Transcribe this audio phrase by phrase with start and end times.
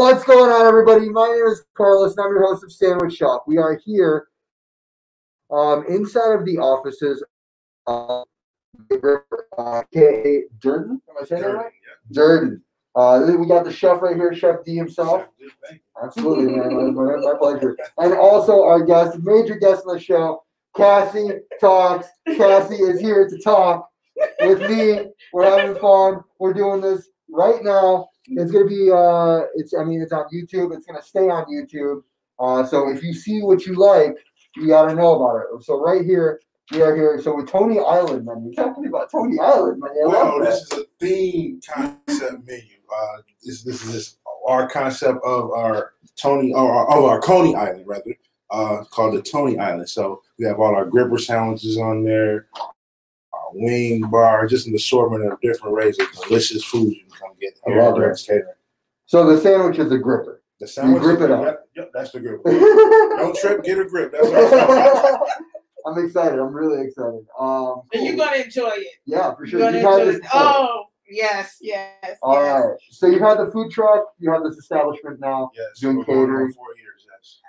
[0.00, 1.10] What's going on, everybody?
[1.10, 3.44] My name is Carlos, and I'm your host of Sandwich Shop.
[3.46, 4.28] We are here
[5.50, 7.22] um, inside of the offices
[7.86, 8.24] of
[9.58, 10.44] uh, K.
[10.58, 11.02] Durden.
[11.06, 11.72] Am I saying that right?
[12.12, 12.62] Durden.
[12.94, 15.26] Uh, we got the chef right here, Chef D himself.
[16.02, 16.94] Absolutely, man.
[16.94, 17.76] My, my pleasure.
[17.98, 20.42] And also our guest, major guest on the show,
[20.74, 22.06] Cassie Talks.
[22.26, 23.86] Cassie is here to talk
[24.40, 25.10] with me.
[25.34, 26.24] We're having fun.
[26.38, 28.08] We're doing this right now.
[28.30, 32.02] It's gonna be uh it's I mean it's on YouTube, it's gonna stay on YouTube.
[32.38, 34.16] Uh so if you see what you like,
[34.56, 35.64] you gotta know about it.
[35.64, 37.20] So right here, we are here.
[37.20, 38.52] So with Tony Island menu.
[38.54, 40.08] Talk to me about Tony Island menu.
[40.08, 42.76] Well, this is a theme concept menu.
[42.92, 47.84] Uh, this this is this, our concept of our Tony or of our Coney Island
[47.86, 48.14] rather,
[48.50, 49.88] uh, called the Tony Island.
[49.88, 52.46] So we have all our gripper sandwiches on there,
[53.54, 57.54] wing bar, just an assortment of different arrays of delicious food you can come get.
[57.66, 58.22] I here love at it.
[58.26, 58.54] Catering.
[59.06, 60.42] So the sandwich is a gripper.
[60.60, 61.44] The sandwich, You grip it up.
[61.44, 62.42] Yep, yep, that's the grip.
[62.44, 64.12] Don't trip, get a grip.
[64.12, 64.70] That's what
[65.86, 66.38] I'm I'm excited.
[66.38, 67.24] I'm really excited.
[67.38, 68.86] Um, And you're gonna enjoy it.
[69.06, 69.60] yeah, for sure.
[69.60, 70.30] You're You've gonna had enjoy it.
[70.34, 72.18] Oh, yes, yes.
[72.22, 72.60] All yes.
[72.62, 72.76] right.
[72.90, 74.04] So you've had the food truck.
[74.18, 75.50] You have this establishment now.
[75.56, 76.52] Yes, Doing we're going on catering.
[76.52, 77.06] Four years.
[77.10, 77.40] Yes,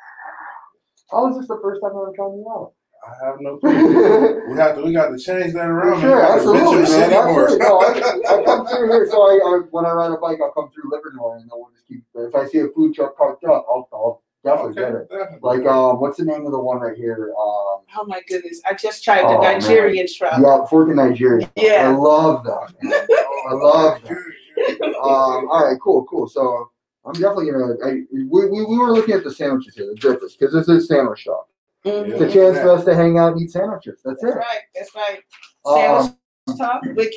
[1.12, 2.72] How is this the first time I'm trying you out?
[3.04, 4.44] I have no clue.
[4.52, 4.84] We have to.
[4.84, 6.02] We got to change that around.
[6.02, 6.88] Sure, absolutely, Venture man.
[6.88, 7.16] City.
[7.16, 7.58] Absolutely.
[7.58, 10.52] No, I, I come through here, so I, I when I ride a bike, I'll
[10.52, 12.04] come through Livernois, and then we'll just keep.
[12.14, 15.10] If I see a food truck parked up, I'll, I'll definitely get it.
[15.10, 15.40] definitely.
[15.42, 17.34] Like, um, what's the name of the one right here?
[17.40, 18.62] Um, Oh my goodness!
[18.70, 19.60] I just tried the Oh, man.
[19.60, 20.40] Nigerian truck.
[20.42, 21.52] yeah, Fork in Nigeria.
[21.58, 22.74] I love that.
[22.82, 23.08] Man.
[23.50, 24.10] I love that.
[24.56, 24.96] Good, good.
[24.96, 26.28] Um, all right, cool, cool.
[26.28, 26.70] So
[27.04, 27.74] I'm definitely gonna.
[27.84, 30.88] I, we, we, we were looking at the sandwiches here, the drippers, because this is
[30.88, 31.48] sandwich shop.
[31.86, 32.12] Mhm.
[32.12, 34.02] It's a chance for us to hang out and eat sandwiches.
[34.06, 34.38] That's That's it.
[34.38, 34.60] right.
[34.76, 35.20] That's right.
[35.66, 36.16] Um,
[36.48, 37.14] Sandwich talk with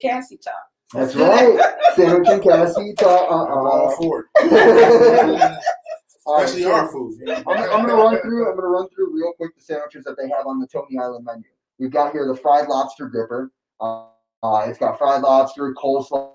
[0.00, 0.54] Cassie talk.
[0.92, 1.58] that's right.
[1.96, 2.94] Sandwich and Cassie.
[2.94, 5.58] Ta- I'm all uh, for uh, it.
[6.26, 7.14] all right, Especially so our food.
[7.28, 8.50] I'm, I'm gonna run through.
[8.50, 11.24] I'm gonna run through real quick the sandwiches that they have on the Tony Island
[11.24, 11.44] menu.
[11.78, 13.50] We've got here the fried lobster gripper.
[13.80, 14.04] Uh,
[14.42, 16.34] uh, it's got fried lobster, coleslaw,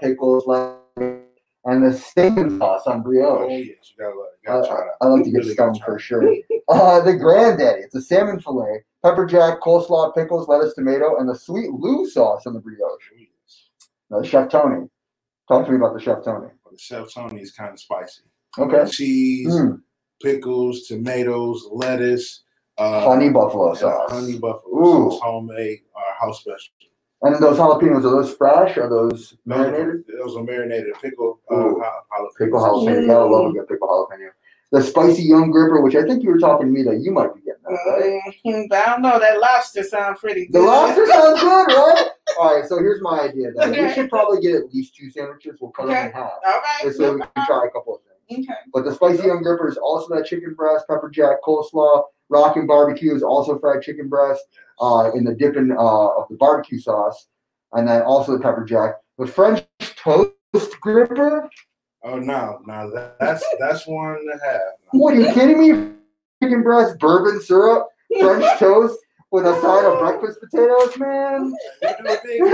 [0.00, 1.24] pickles, lettuce,
[1.64, 3.50] and the steak sauce on brioche.
[3.50, 4.92] Oh yes, you gotta, you gotta try that.
[5.00, 6.34] I like to get Really stung for sure.
[6.70, 7.80] Uh, the granddaddy.
[7.80, 12.46] It's a salmon fillet, pepper jack, coleslaw, pickles, lettuce, tomato, and the sweet Lou sauce
[12.46, 13.26] on the brioche.
[14.10, 14.86] Now, Chef Tony.
[15.48, 16.48] Talk to me about the Chef Tony.
[16.62, 18.20] But the Chef Tony is kind of spicy.
[18.58, 18.90] Okay.
[18.90, 19.80] Cheese, Mm,
[20.22, 22.42] pickles, tomatoes, lettuce,
[22.76, 24.12] uh, honey buffalo sauce.
[24.12, 25.10] honey buffalo Ooh.
[25.10, 26.74] sauce, homemade, uh, house special.
[27.22, 28.76] And those jalapenos, are those fresh?
[28.78, 29.88] Are those Those marinated?
[29.88, 31.82] are- Those are marinated pickle, uh, Ooh.
[31.82, 32.28] jalapeno.
[32.38, 33.06] Pickle jalapeno.
[33.06, 34.28] Gotta love a good pickle jalapeno.
[34.70, 37.34] The spicy young gripper, which I think you were talking to me that you might
[37.34, 38.20] be getting that, right?
[38.44, 39.18] Mhm, I don't know.
[39.18, 42.08] That lobster sounds pretty The lobster sounds good, right?
[42.38, 43.50] All right, so here's my idea.
[43.52, 43.70] Then.
[43.72, 45.56] We should probably get at least two sandwiches.
[45.60, 46.12] We'll cut them in Okay.
[46.12, 46.32] half.
[46.44, 46.82] All right.
[46.82, 48.46] Just so we can try a couple of things.
[48.46, 48.58] Okay.
[48.74, 53.14] But the spicy young gripper is also that chicken breast, pepper jack, coleslaw, rockin' barbecue
[53.14, 54.44] is also fried chicken breast
[54.80, 57.28] uh, in the dipping uh, of the barbecue sauce,
[57.72, 58.94] and then also the pepper jack.
[59.18, 59.64] The French
[59.96, 60.32] toast
[60.80, 61.48] gripper.
[62.04, 64.60] Oh no, no, that, that's that's one to have.
[64.92, 65.92] What are you kidding me?
[66.42, 67.88] Chicken breast, bourbon syrup,
[68.20, 68.98] French toast
[69.30, 71.54] with a side of breakfast potatoes, man.
[71.82, 72.46] See, now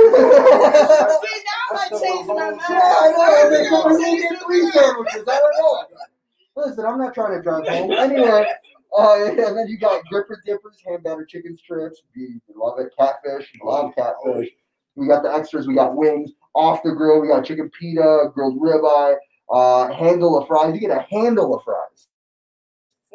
[1.70, 2.60] I'm not changing my mind.
[2.68, 3.50] Yeah, I know.
[3.50, 5.24] They told me we get three sandwiches.
[5.28, 5.84] I don't know.
[6.56, 7.92] Listen, I'm not trying to drive home.
[7.92, 8.46] Anyway,
[8.96, 12.02] uh, and then you got gripper dippers, hand battered chicken strips.
[12.14, 12.92] We love it.
[12.98, 14.50] Catfish, love catfish.
[14.96, 15.66] We got the extras.
[15.66, 17.20] We got wings off the grill.
[17.20, 19.16] We got chicken pita, grilled ribeye,
[19.50, 20.74] uh, handle of fries.
[20.74, 22.08] You get a handle of fries.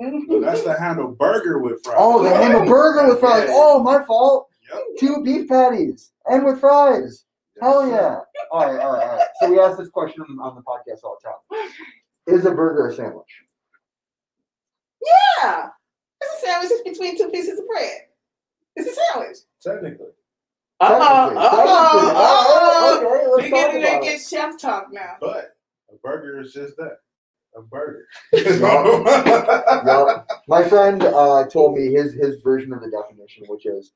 [0.01, 0.41] Mhm.
[0.41, 1.97] That's the handle burger with fries.
[1.99, 3.49] Oh, the handle burger with fries.
[3.51, 4.47] Oh, my fault.
[4.71, 4.81] Yep.
[4.99, 7.25] Two beef patties and with fries.
[7.61, 8.19] Hell yeah.
[8.51, 9.27] All right, all right, all right.
[9.41, 11.69] So we ask this question on on the podcast all the time.
[12.27, 13.43] Is a burger a sandwich?
[15.05, 15.69] Yeah.
[16.21, 18.01] It's a sandwich just between two pieces of bread.
[18.75, 19.37] It's a sandwich.
[19.63, 20.07] Technically.
[20.81, 22.11] Uh Technically, technically.
[22.15, 23.03] oh.
[23.05, 24.03] All right, okay, We let's talk get about to it.
[24.03, 25.15] get chef talk now.
[25.19, 25.55] But
[25.91, 26.97] a burger is just that.
[27.57, 28.05] A burger.
[29.85, 33.91] Well, my friend uh, told me his his version of the definition, which is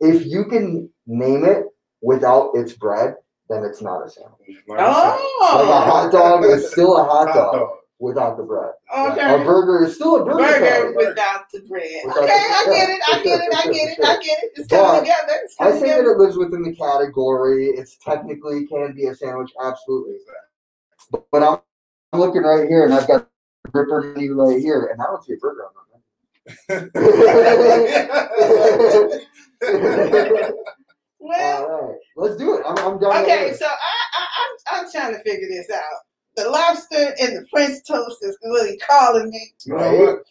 [0.00, 1.66] if you can name it
[2.02, 3.14] without its bread,
[3.48, 4.36] then it's not a sandwich.
[4.68, 4.72] Oh.
[4.72, 5.80] Like a Oh.
[5.90, 7.68] hot dog is still a hot Hot dog dog.
[8.00, 8.72] Without the bread.
[8.96, 9.34] Okay.
[9.34, 10.38] A burger is still a burger.
[10.38, 12.02] Burger without the bread.
[12.06, 13.00] Without Okay, the- I get it.
[13.08, 13.54] I get it.
[13.54, 14.04] I get it.
[14.04, 14.52] I get it.
[14.56, 15.34] It's coming together.
[15.44, 17.66] It's I coming say that it lives within the category.
[17.68, 20.16] It's technically can be a sandwich, absolutely.
[21.12, 21.58] But, but I'm,
[22.12, 23.28] I'm looking right here, and I've got
[23.64, 25.72] the gripper menu right here, and I don't see a burger on
[26.68, 28.00] that.
[31.22, 32.62] Well, All right, let's do it.
[32.66, 33.22] I'm, I'm done.
[33.24, 33.52] okay.
[33.52, 35.82] So I, I, I'm, I'm trying to figure this out.
[36.36, 39.52] The lobster and the French toast is really calling me.
[39.64, 40.24] You know what?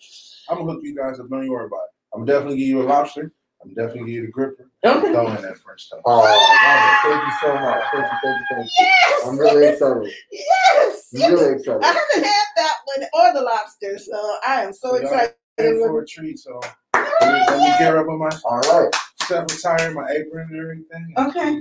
[0.50, 1.30] I'm gonna hook you guys up.
[1.30, 2.16] Don't you worry about it.
[2.16, 3.32] I'm definitely give you a lobster.
[3.62, 4.70] I'm definitely give you the gripper.
[4.86, 5.12] Okay.
[5.12, 6.02] Throw in that French toast.
[6.06, 7.84] Oh, thank you so much.
[7.92, 8.86] Thank you, thank you, thank you.
[8.86, 9.28] Yes.
[9.28, 10.14] I'm really excited.
[10.32, 11.10] Yes.
[11.14, 11.32] I'm yes.
[11.32, 11.84] really excited.
[11.84, 15.36] I haven't had that one or the lobster, so I am so So y'all excited.
[15.58, 16.40] in for a treat.
[16.40, 16.60] So
[16.94, 18.96] let me, let me gear up on my All right.
[19.24, 21.14] self attire, my apron and everything.
[21.18, 21.60] Okay.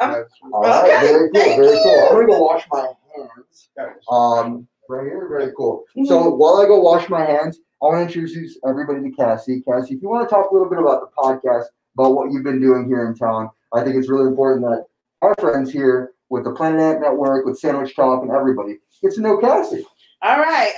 [0.00, 0.84] All right.
[0.84, 1.42] Okay, Very cool.
[1.42, 1.82] thank Very you.
[1.82, 2.06] cool.
[2.08, 2.86] I'm gonna go wash my
[3.16, 3.68] hands.
[4.10, 5.28] Um, right here.
[5.28, 5.84] Very cool.
[5.96, 6.06] Mm-hmm.
[6.06, 9.62] So while I go wash my hands, I want to introduce everybody to Cassie.
[9.62, 11.64] Cassie, if you want to talk a little bit about the podcast,
[11.96, 14.86] about what you've been doing here in town, I think it's really important that
[15.22, 19.20] our friends here with the Planet Ant Network, with Sandwich Talk, and everybody get to
[19.20, 19.84] know Cassie.
[20.22, 20.74] All right.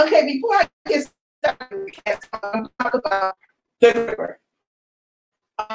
[0.00, 1.06] Okay, before I get
[1.44, 3.34] started, I'm going to talk about
[3.80, 4.40] the river.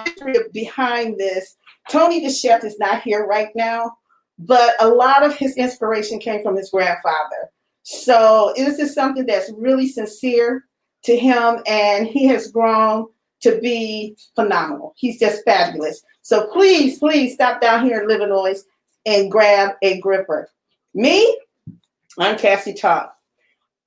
[0.06, 1.56] History behind this.
[1.90, 3.98] Tony the chef is not here right now,
[4.40, 7.50] but a lot of his inspiration came from his grandfather.
[7.84, 10.66] So this is something that's really sincere
[11.04, 13.08] to him, and he has grown
[13.42, 14.94] to be phenomenal.
[14.98, 16.04] He's just fabulous.
[16.22, 18.64] So please, please stop down here in Livernois
[19.06, 20.50] and grab a gripper.
[20.94, 21.40] Me,
[22.20, 23.16] I'm Cassie Talk.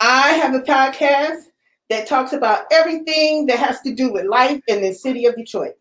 [0.00, 1.42] I have a podcast
[1.90, 5.74] that talks about everything that has to do with life in the city of Detroit.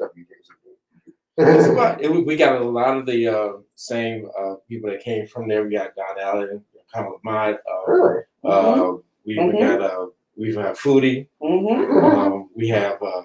[1.37, 1.73] It's WJZD.
[1.73, 5.47] about- it- we got a lot of the uh, same uh, people that came from
[5.49, 5.63] there.
[5.65, 6.63] We got Don Allen,
[6.93, 7.57] Colin Lamont.
[7.69, 8.21] Uh, really?
[8.45, 8.91] uh,
[9.25, 9.59] we, we Mhm.
[9.59, 10.05] got uh,
[10.37, 11.27] we have Foodie.
[11.41, 12.05] Mm-hmm.
[12.05, 13.21] Um, we have uh,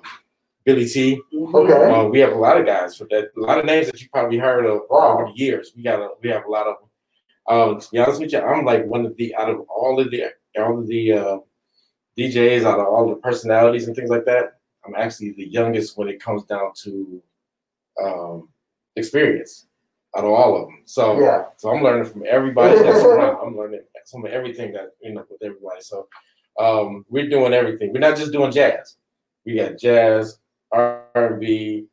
[0.65, 1.21] Billy T.
[1.35, 1.73] Okay.
[1.91, 3.31] Uh, we have a lot of guys for that.
[3.37, 5.73] A lot of names that you probably heard of over the years.
[5.77, 6.89] We got a, we have a lot of them.
[7.49, 10.11] Um, to be honest with you, I'm like one of the out of all of
[10.11, 10.27] the
[10.59, 11.39] all of the uh,
[12.19, 14.59] DJs, out of all the personalities and things like that.
[14.87, 17.23] I'm actually the youngest when it comes down to
[18.03, 18.49] um,
[18.97, 19.67] experience
[20.17, 20.83] out of all of them.
[20.85, 21.45] So Yeah.
[21.57, 23.39] so I'm learning from everybody that's around.
[23.47, 25.81] I'm learning some of everything that you know with everybody.
[25.81, 26.09] So
[26.59, 27.93] um, we're doing everything.
[27.93, 28.97] We're not just doing jazz.
[29.47, 30.39] We got jazz,
[30.73, 31.87] R and B,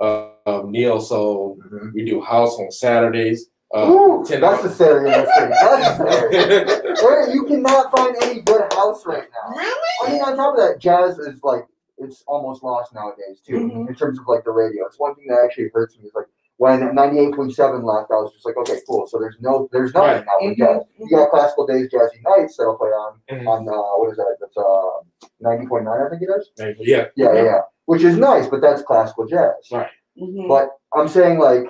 [0.00, 1.58] uh, um, neo soul.
[1.70, 1.92] Mhm.
[1.94, 3.48] We do house on Saturdays.
[3.74, 5.50] Uh, Ooh, that's the Saturday thing.
[5.50, 6.82] That's Saturday.
[7.32, 9.54] You cannot find any good house right now.
[9.56, 9.90] Really?
[10.06, 11.66] I mean, on top of that, jazz is like
[11.98, 13.88] it's almost lost nowadays too Mhm.
[13.88, 14.86] in terms of like the radio.
[14.86, 16.26] It's one thing that actually hurts me is like
[16.58, 19.06] when ninety eight point seven left, I was just like, okay, cool.
[19.06, 20.24] So there's no there's nothing Right.
[20.26, 20.82] now with jazz.
[20.98, 23.46] You got classical days, jazzy nights that'll play on Mhm.
[23.46, 24.36] on uh, what is that?
[24.40, 26.50] That's uh ninety point nine, I think it is.
[26.80, 27.60] yeah, Yeah, yeah, yeah.
[27.84, 29.54] Which is nice, but that's classical jazz.
[29.72, 29.90] right.
[30.20, 30.48] Mhm.
[30.48, 31.64] But I'm saying like,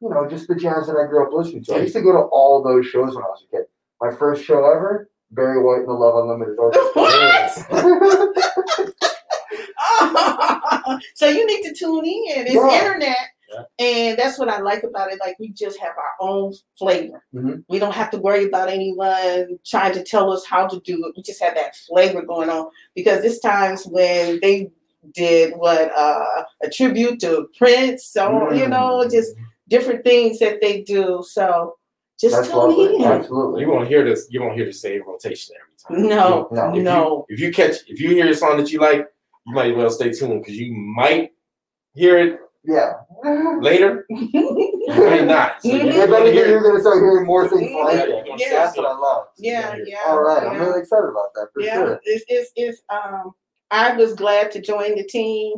[0.00, 1.74] you know, just the jazz that I grew up listening to.
[1.74, 3.66] I used to go to all those shows when I was a kid.
[4.00, 6.90] My first show ever, Barry White and the Love Unlimited Orchestra.
[6.94, 8.92] What?
[11.14, 12.46] so you need to tune in.
[12.46, 12.78] It's Yeah.
[12.84, 13.16] internet.
[13.52, 13.62] Yeah.
[13.86, 15.18] And that's what I like about it.
[15.20, 17.22] Like we just have our own flavor.
[17.34, 17.64] Mhm.
[17.68, 21.14] We don't have to worry about anyone trying to tell us how to do it.
[21.16, 22.68] We just have that flavor going on.
[22.94, 24.70] Because there's times when they
[25.14, 28.06] did what uh, a tribute to Prince.
[28.06, 29.34] So you know, just
[29.68, 31.22] different things that they do.
[31.28, 31.76] So
[32.20, 32.96] just That's tune lovely.
[32.96, 33.02] in.
[33.04, 33.62] Absolutely.
[33.62, 34.28] You won't hear this.
[34.30, 36.08] You won't hear the same rotation every time.
[36.08, 36.68] No, No.
[36.70, 37.26] If you- no.
[37.28, 39.08] If you catch, if you hear a song that you like,
[39.46, 41.32] you might as well stay tuned because you might
[41.94, 42.92] hear it Yeah.
[43.60, 44.06] later.
[44.08, 44.30] You
[44.88, 45.62] might not.
[45.62, 45.80] So you.
[45.80, 48.26] If wanna anything, hear you're going to start hearing more things Yeah, like you're it.
[48.26, 48.50] gonna Yeah.
[48.52, 49.26] That's what I love.
[49.36, 49.96] yeah, yeah.
[50.06, 50.44] All right.
[50.46, 52.00] I'm really excited about that for yeah, sure.
[52.04, 53.32] it's, it's, it's, um,
[53.70, 55.54] I was glad to join the team.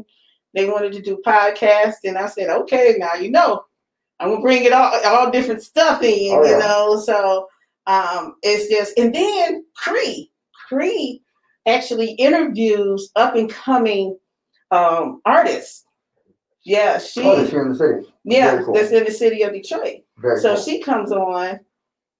[0.54, 3.64] They wanted to do podcasts, and I said, okay, now you know,
[4.20, 6.50] I'm gonna bring it all, all different stuff in, Oh, yeah.
[6.52, 7.00] you know.
[7.04, 7.48] So
[7.86, 10.30] um, it's just, and then Cree,
[10.68, 11.20] Cree
[11.66, 14.16] actually interviews up and coming
[14.70, 15.84] um, artists.
[16.64, 18.12] Yeah, she, Oh, it's here in the city.
[18.24, 18.74] yeah, very cool.
[18.74, 19.98] that's in the city of Detroit.
[20.18, 20.62] Very So cool.
[20.64, 21.60] she comes on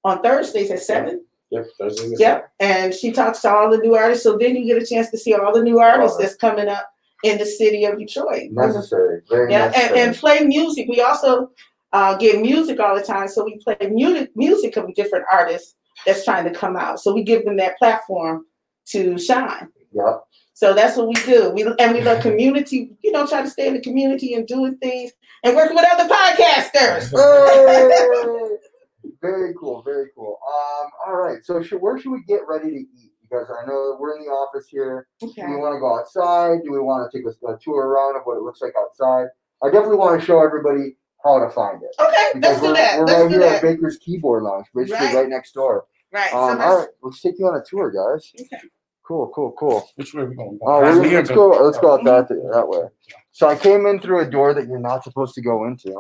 [0.04, 1.24] on Thursdays at seven.
[1.50, 1.66] Yep.
[1.80, 2.50] Thursdays and Yep.
[2.60, 4.22] And she talks to all the new artists.
[4.24, 6.88] So then you get a chance to see all the new artists that's coming up
[7.22, 8.50] in the city of Detroit.
[8.50, 9.22] necessary.
[9.30, 10.00] Very Yeah, and, necessary.
[10.00, 10.86] and play music.
[10.88, 11.50] We also
[11.92, 13.28] uh, get music all the time.
[13.28, 15.74] So we play music music of different artists
[16.04, 17.00] that's trying to come out.
[17.00, 18.44] So we give them that platform
[18.88, 19.68] to shine.
[19.94, 20.24] Yep.
[20.54, 21.50] So that's what we do.
[21.50, 24.76] We and we love community, you know, try to stay in the community and doing
[24.78, 27.10] things and working with other podcasters.
[29.04, 29.10] Hey!
[29.20, 29.82] very cool.
[29.82, 30.38] Very cool.
[30.46, 30.90] Um.
[31.06, 31.42] All right.
[31.44, 33.12] So should, where should we get ready to eat?
[33.22, 35.06] Because I know we're in the office here.
[35.22, 35.42] Okay.
[35.42, 36.62] Do we want to go outside?
[36.64, 39.26] Do we want to take a, a tour around of what it looks like outside?
[39.62, 41.88] I definitely want to show everybody how to find it.
[41.98, 42.98] Okay, Because let's do we're, that.
[42.98, 43.62] we're Let's right do here at.
[43.62, 45.14] Baker's Keyboard Lounge, basically Right.
[45.16, 45.86] right, next door.
[46.12, 46.32] Right.
[46.34, 48.30] Um, let's, all right, let's take you on a tour, guys.
[48.40, 48.62] okay.
[49.06, 49.86] Cool, cool, cool.
[49.96, 50.58] Which way are we going?
[50.62, 51.62] Oh, Past me or let's go- go.
[51.64, 52.88] Let's go out that that way.
[53.32, 55.92] So I came in through a door that you're not supposed to go into.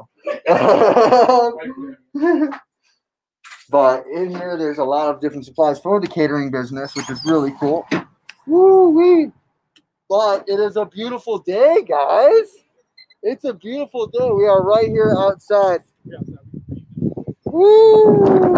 [3.70, 7.20] but in here, there's a lot of different supplies for the catering business, which is
[7.26, 7.86] really cool.
[8.46, 9.32] Woo wee!
[10.08, 12.46] But it is a beautiful day, guys.
[13.22, 14.30] It's a beautiful day.
[14.30, 15.82] We are right here outside.
[17.44, 18.53] Woo!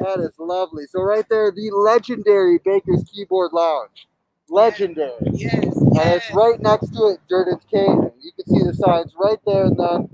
[0.00, 0.86] That is lovely.
[0.86, 4.08] So right there, the legendary Baker's Keyboard Lounge.
[4.48, 5.14] Legendary.
[5.32, 5.76] Yes.
[5.76, 8.10] And it's right next to it, Durden's Catering.
[8.20, 10.08] You can see the signs right there and then.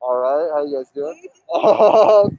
[0.00, 1.18] All right, how you guys doing?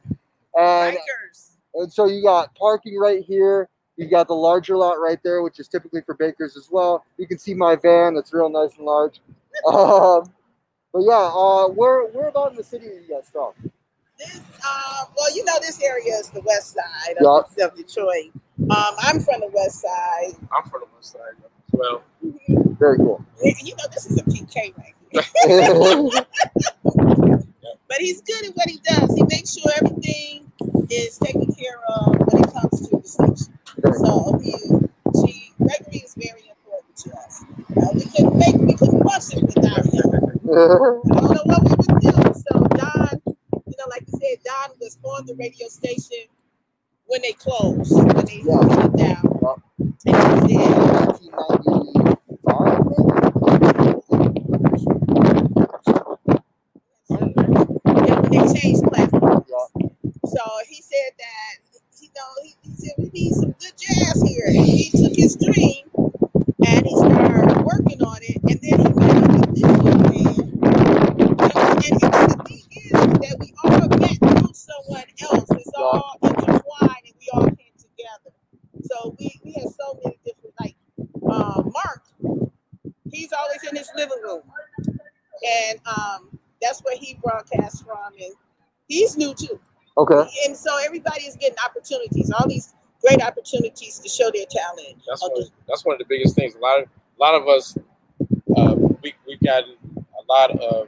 [0.55, 1.51] and, Bikers.
[1.74, 3.70] and so you got parking right here.
[3.98, 7.05] You got the larger lot right there, which is typically for bakers as well.
[7.17, 9.22] You can see my van; that's real nice and large.
[9.65, 10.29] Um,
[10.91, 13.53] but yeah, uh, where where about in the city are you guys from?
[14.17, 18.31] This, uh, well, you know, this area is the west side of, of Detroit.
[18.62, 20.36] Um, I'm from the west side.
[20.55, 22.03] I'm from the west side as well.
[22.79, 23.24] Very cool.
[23.43, 26.25] You know, this is a PK right here.
[27.88, 29.15] But he's good at what he does.
[29.15, 30.51] He makes sure everything
[30.89, 33.57] is taken care of when it comes to the station.
[33.77, 33.98] Very.
[34.00, 34.51] So he,
[35.22, 37.45] she, Gregory is very important to us.
[37.77, 40.01] Uh, we couldn't make, we couldn't function without him.
[40.51, 42.12] I don't know what we would do.
[42.50, 43.14] So Don, you
[43.85, 46.25] know, like you said, Don was on the radio station
[47.07, 48.75] when they closed, when they Yeah.
[48.75, 49.61] shut down.
[50.05, 51.15] And he said,
[57.09, 59.45] yeah, when they changed platforms.
[59.49, 59.87] Yeah.
[60.25, 64.45] So he said that, you know, he, he said we need some good jazz here.
[64.47, 65.85] And he took his dream
[66.65, 68.37] and he started working on it.
[68.43, 70.35] And then he came up with this young man.
[71.19, 75.49] You know, and, and the thing is that we all met through someone else.
[75.51, 78.33] It's all intertwined and we all came together.
[78.83, 80.75] So we, we had so many different, like
[81.29, 82.03] uh, Mark,
[83.11, 84.41] he's always in his living room.
[85.45, 88.13] And um, that's where he broadcasts from.
[88.21, 88.33] And
[89.27, 89.60] he's new too.
[89.98, 90.29] Okay.
[90.46, 94.98] And so everybody is getting opportunities, all these great opportunities to show their talent.
[95.08, 95.41] That's of one.
[95.41, 96.55] the- That's one of the biggest things.
[96.55, 97.77] A lot of a lot of us,
[98.58, 100.88] uh, we we've gotten a lot of.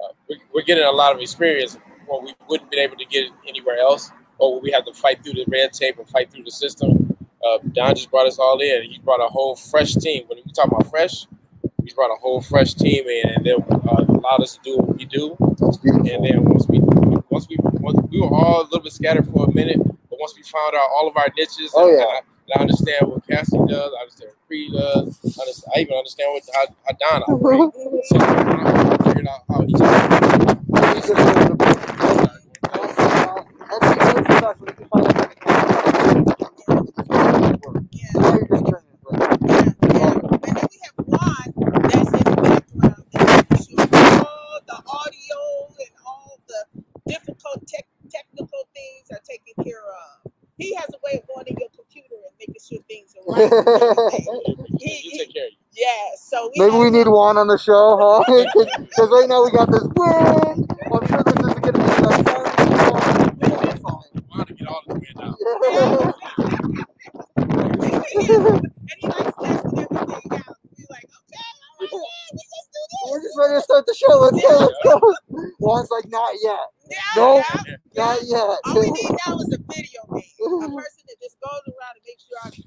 [0.00, 3.28] Uh, we, we're getting a lot of experience when we wouldn't been able to get
[3.46, 6.50] anywhere else, or we have to fight through the red tape and fight through the
[6.50, 7.16] system.
[7.44, 8.84] Uh, Don just brought us all in.
[8.90, 10.24] He brought a whole fresh team.
[10.28, 11.26] When we talk about fresh,
[11.82, 14.96] he's brought a whole fresh team in, and then uh, allowed us to do what
[14.96, 15.36] we do.
[15.58, 16.10] That's beautiful.
[16.10, 16.78] And then once we
[17.34, 20.34] once we once we were all a little bit scattered for a minute, but once
[20.36, 22.04] we found out all of our niches, Oh, and, yeah.
[22.04, 25.72] and I, and I understand what Cassie does, I understand what Cree does, I, understand,
[25.76, 28.08] I even understand what how, how Don operates.
[28.08, 29.80] So I figured out how each
[37.92, 38.10] Yeah,
[39.82, 40.12] yeah.
[40.14, 41.52] And then we have one
[41.88, 45.40] that's in the background that makes sure all the audio
[45.80, 46.60] and all the
[47.06, 50.32] difficult tech, technical things are taken care of.
[50.58, 53.22] He has a way of going in your computer and making sure things are right.
[53.22, 53.23] and everything.
[55.04, 55.58] you take care of you.
[56.56, 58.24] Maybe we need Juan on the show, huh?
[58.80, 60.70] Because right now we got this wind.
[60.92, 63.38] I'm sure this isn't going to be the best time.
[63.42, 64.10] It'll be fine.
[64.16, 65.38] I want to get all this wind out.
[68.86, 70.56] And he likes testing everything out.
[70.76, 73.10] He's like, okay, all right, yeah, we just do this.
[73.12, 74.14] We're just ready to start the show.
[74.20, 74.54] Let's go.
[74.60, 75.00] Let's go.
[75.60, 76.66] Juan's like, not yet.
[76.90, 77.44] Yeah, Nope.
[77.66, 77.76] yeah.
[77.96, 78.58] Not yet.
[78.64, 82.04] All we need now is a video man, a person that just goes around and
[82.06, 82.63] makes sure we can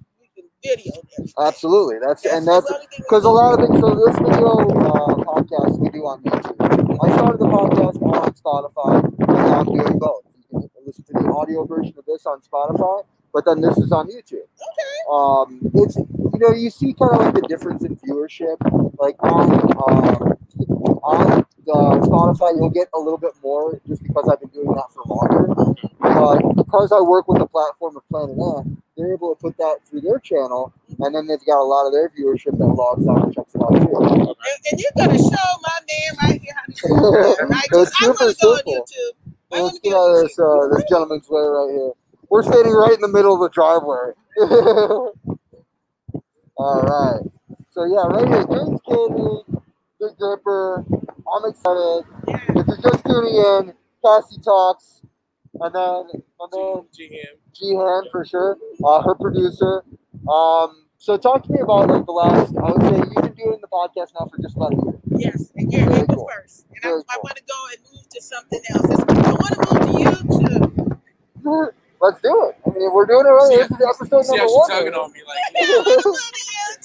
[0.68, 0.92] video.
[1.40, 1.98] Absolutely.
[2.00, 3.80] That's and That's that's thing we because a lot of things.
[3.80, 6.98] So this video uh, podcast we do on YouTube.
[7.04, 10.24] I started the podcast on Spotify, and now I'm doing both.
[10.52, 13.92] You can listen to the audio version of this on Spotify, but then this is
[13.92, 14.46] on YouTube.
[14.46, 14.98] Okay.
[15.12, 18.58] Um, it's you know you see kind of like the difference in viewership.
[19.00, 19.52] Like on
[19.88, 20.38] um,
[21.04, 24.88] on the Spotify, you'll get a little bit more just because I've been doing that
[24.94, 25.76] for longer.
[26.00, 29.78] But because I work with the platform of Planet Ant, they're able to put that
[29.86, 33.24] through their channel, and then they've got a lot of their viewership that logs on
[33.24, 33.96] and checks it out too.
[33.98, 34.36] And,
[34.72, 37.66] and you're gonna show my man right here how to do it, right?
[37.74, 38.74] It's I want super to go on simple.
[38.74, 39.14] YouTube.
[39.52, 41.92] Let's get out of this uh, this gentleman's way right here.
[42.30, 44.12] We're standing right in the middle of the driveway.
[46.58, 47.22] All right.
[47.72, 49.62] So yeah, right here, James Candy,
[50.00, 50.84] Big Gripper.
[50.90, 52.06] I'm excited.
[52.28, 52.40] Yeah.
[52.50, 53.74] If you're just tuning in,
[54.04, 55.02] Cassie talks,
[55.62, 57.36] and then and then GM.
[57.54, 59.84] Jihan for sure, uh, her producer.
[60.30, 62.56] Um, so talk to me about like the last.
[62.58, 65.00] I would say you've been doing the podcast now for just about a year.
[65.18, 66.30] Yes, and you're Very April cool.
[66.36, 67.22] first, and I, Very I cool.
[67.24, 68.86] want to go and move to something else.
[68.92, 70.98] I want to move to YouTube.
[72.00, 72.56] Let's do it.
[72.66, 73.58] I mean, we're doing it right.
[73.58, 74.70] This is episode See how number she's one.
[74.70, 76.22] tugging on me like, I want to move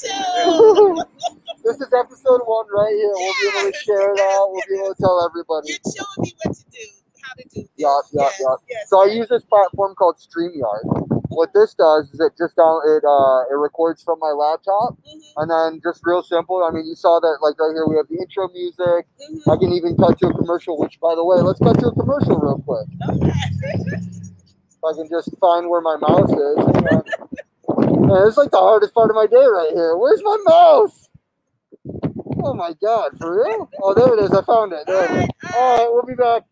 [0.00, 1.62] to YouTube.
[1.64, 3.12] this is episode one right here.
[3.12, 4.48] We'll be able to share it out.
[4.52, 5.68] We'll be able to tell everybody.
[5.68, 6.86] You're showing me what to do,
[7.32, 7.68] how to do.
[7.76, 8.56] Yeah, yeah, yes, yeah.
[8.68, 10.84] Yes, So I use this platform called StreamYard.
[11.32, 15.20] What this does is it just down it uh it records from my laptop Mhm,
[15.38, 16.62] and then just real simple.
[16.62, 19.06] I mean you saw that like right here we have the intro music.
[19.16, 19.40] mhm.
[19.50, 21.92] I can even cut to a commercial, which by the way, let's cut to a
[21.94, 22.86] commercial real quick.
[23.08, 23.32] Okay.
[24.84, 26.56] I can just find where my mouse is.
[26.82, 27.02] Man,
[28.26, 29.96] it's like the hardest part of my day right here.
[29.96, 31.08] Where's my mouse?
[32.44, 33.70] Oh my god, for real?
[33.80, 34.84] Oh there it is, I found it.
[34.88, 35.28] All There it is.
[35.44, 35.88] right, all right.
[35.92, 36.42] We'll be back.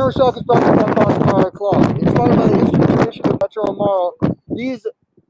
[0.00, 1.98] Sandwich Talk is brought to you by Casamara Club.
[1.98, 4.86] Inspired by the history and tradition of Metro Amaro, these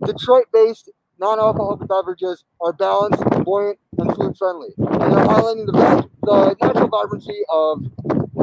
[0.07, 4.69] Detroit-based non-alcoholic beverages are balanced, buoyant, and food-friendly.
[4.79, 7.83] And they're highlighting the, the natural vibrancy of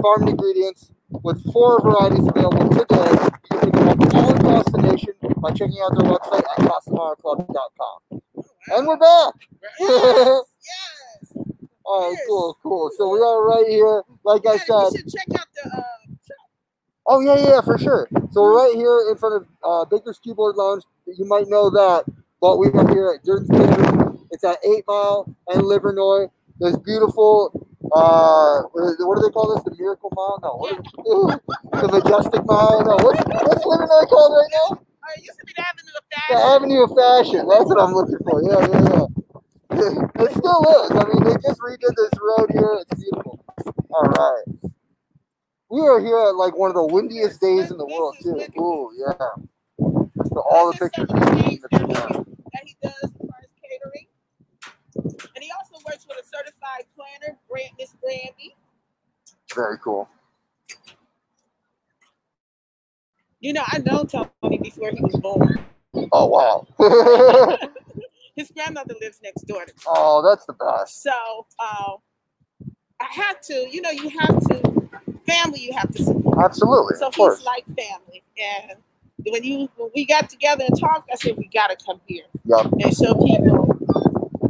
[0.02, 0.92] farmed ingredients
[1.24, 3.12] with four varieties available today.
[3.24, 6.58] You can pick them up all across the nation by checking out their website at
[6.60, 8.22] CasamaraClub.com.
[8.76, 9.34] And we're back!
[10.68, 11.46] Yes, yes.
[11.86, 12.92] All right, cool, cool.
[12.98, 14.92] So we are right here, like I said.
[14.92, 15.70] you should check out the.
[15.78, 15.97] Uh,
[17.08, 18.08] Oh yeah, yeah, for sure.
[18.32, 20.84] So we're right here in front of uh, Baker's Keyboard Lounge.
[21.06, 22.04] You might know that,
[22.42, 23.50] but we are here at Durden's.
[24.32, 26.30] It's at Eight Mile and Livernois.
[26.60, 27.52] There's beautiful.
[27.96, 29.64] Uh, what do they call this?
[29.64, 30.40] The Miracle Mile?
[30.44, 31.42] No, what
[31.82, 32.84] the Majestic Mile?
[32.84, 34.76] No, what's what's Livernois called right now?
[34.76, 36.36] uh, it used to be the Avenue of Fashion.
[36.36, 37.42] The Avenue of Fashion.
[37.48, 38.44] That's what I'm looking for.
[38.44, 39.08] Yeah, yeah, yeah.
[40.28, 40.92] It still is.
[40.92, 42.84] I mean, they just redid this road here.
[42.84, 43.40] It's beautiful.
[43.92, 44.44] All right.
[45.70, 48.42] We are here at like one of the windiest days in the world too.
[48.60, 49.14] Ooh, yeah.
[50.28, 51.08] So all the pictures.
[51.10, 52.26] some of the things that he, have.
[52.54, 54.08] that he does as far as catering.
[55.36, 58.56] And he also works with a certified planner, Brand Miss Brandy.
[59.54, 60.08] Very cool.
[63.40, 65.60] You know, I know Tony before he was born.
[66.12, 66.68] Oh wow.
[68.36, 69.82] His grandmother lives next door to me.
[69.88, 71.02] oh, that's the best.
[71.02, 71.12] So
[71.60, 71.94] uh,
[73.00, 74.90] I had to, you know, you have to,
[75.28, 76.38] family you have to support.
[76.44, 77.38] Absolutely, So of course.
[77.38, 78.24] he's like family.
[78.38, 78.78] And
[79.28, 82.66] when you when we got together and talked, I said we gotta come here Yep.
[82.80, 83.78] and show people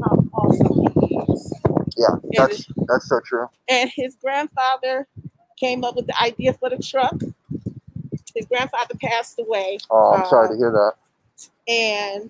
[0.03, 1.53] how awesome he is.
[1.97, 3.47] Yeah, Yeah, that's that's so true.
[3.67, 5.07] And his grandfather
[5.59, 7.15] came up with the idea for the truck.
[8.35, 10.93] His grandfather passed away, Oh, I'm sorry Uh, to hear that.
[11.67, 12.29] and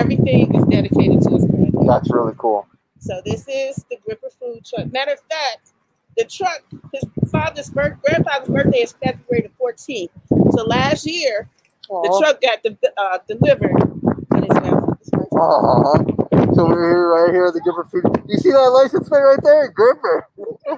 [0.00, 1.86] everything is dedicated to his grandfather.
[1.86, 2.66] That's really cool.
[3.00, 4.90] So this is the Gripper Food Truck.
[4.90, 5.73] Matter of fact,
[6.16, 10.10] the truck, his father's birth, grandfather's birthday is February the 14th.
[10.56, 11.48] So last year,
[11.88, 13.72] the truck got de- uh, delivered
[14.32, 15.36] on his grandfather's birthday.
[15.36, 16.54] Aw.
[16.54, 18.22] So we're here, right here, at the Gripper Food.
[18.28, 20.28] You see that license plate right there, Gripper.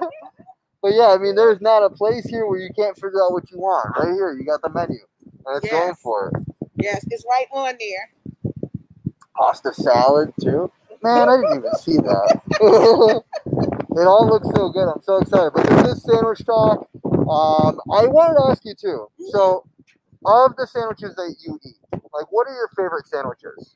[0.81, 3.49] but yeah, I mean, there's not a place here where you can't figure out what
[3.51, 3.95] you want.
[3.97, 4.97] Right here, you got the menu,
[5.45, 5.99] and it's going Yes.
[6.01, 6.55] for it.
[6.77, 8.09] Yes, it's right on there.
[9.35, 10.71] Pasta salad too.
[11.03, 13.23] Man, I didn't even see that.
[13.97, 14.87] it all looks so good.
[14.89, 15.51] I'm so excited.
[15.53, 16.87] But this is sandwich talk.
[17.03, 19.07] Um, I wanted to ask you too.
[19.31, 19.65] So,
[20.25, 21.75] of the sandwiches that you eat,
[22.13, 23.75] like, what are your favorite sandwiches?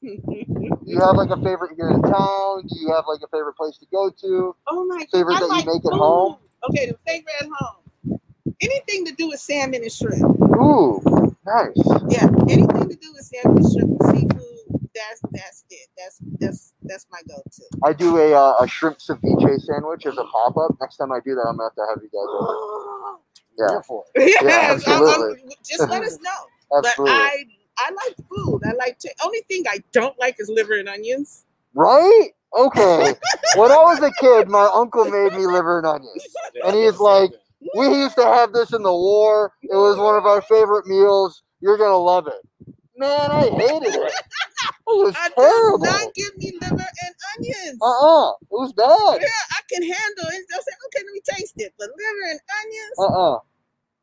[0.02, 2.66] Do you have like a favorite here in town?
[2.66, 4.54] Do you have like a favorite place to go to?
[4.68, 6.36] Oh my Favorite I that you like make at home?
[6.70, 8.20] Okay, the favorite at home.
[8.60, 10.22] Anything to do with salmon and shrimp.
[10.56, 11.00] Ooh,
[11.46, 11.76] nice.
[12.08, 14.88] Yeah, anything to do with salmon and shrimp and seafood.
[14.94, 15.88] That's that's it.
[15.96, 17.62] That's that's that's my go-to.
[17.84, 20.76] I do a uh, a shrimp ceviche sandwich as a pop up.
[20.80, 23.18] Next time I do that, I'm gonna have to have you guys over.
[23.58, 26.30] Yeah, Here for yes, I'm- I'm- just let us know.
[26.78, 27.04] absolutely.
[27.06, 27.44] But I
[27.78, 28.60] I like food.
[28.64, 29.10] I like to.
[29.24, 31.44] Only thing I don't like is liver and onions.
[31.74, 32.28] Right?
[32.56, 33.14] Okay.
[33.56, 36.24] when I was a kid, my uncle made me liver and onions.
[36.64, 37.32] And he's like,
[37.74, 39.52] We used to have this in the war.
[39.62, 41.42] It was one of our favorite meals.
[41.60, 42.74] You're gonna love it.
[42.96, 44.12] Man, I hated it.
[44.88, 45.78] Was I does terrible.
[45.84, 46.74] not give me liver
[47.04, 47.78] and onions.
[47.82, 48.30] Uh-uh.
[48.40, 49.20] It was bad.
[49.20, 50.46] Yeah, I can handle it.
[50.48, 51.74] They'll say, okay, let me taste it.
[51.78, 53.38] But liver and onions, Uh-uh.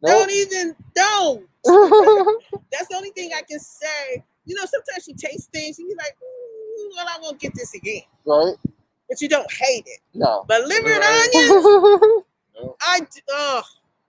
[0.05, 1.47] don't even don't.
[2.71, 4.23] That's the only thing I can say.
[4.45, 7.73] You know, sometimes you taste things and you're like, "Ooh, well, I won't get this
[7.73, 8.03] again.
[8.25, 8.53] right?
[9.09, 9.99] But you don't hate it.
[10.13, 10.45] No.
[10.47, 11.65] But liver and onions,
[12.55, 12.75] No.
[12.81, 12.99] I
[13.31, 13.61] oh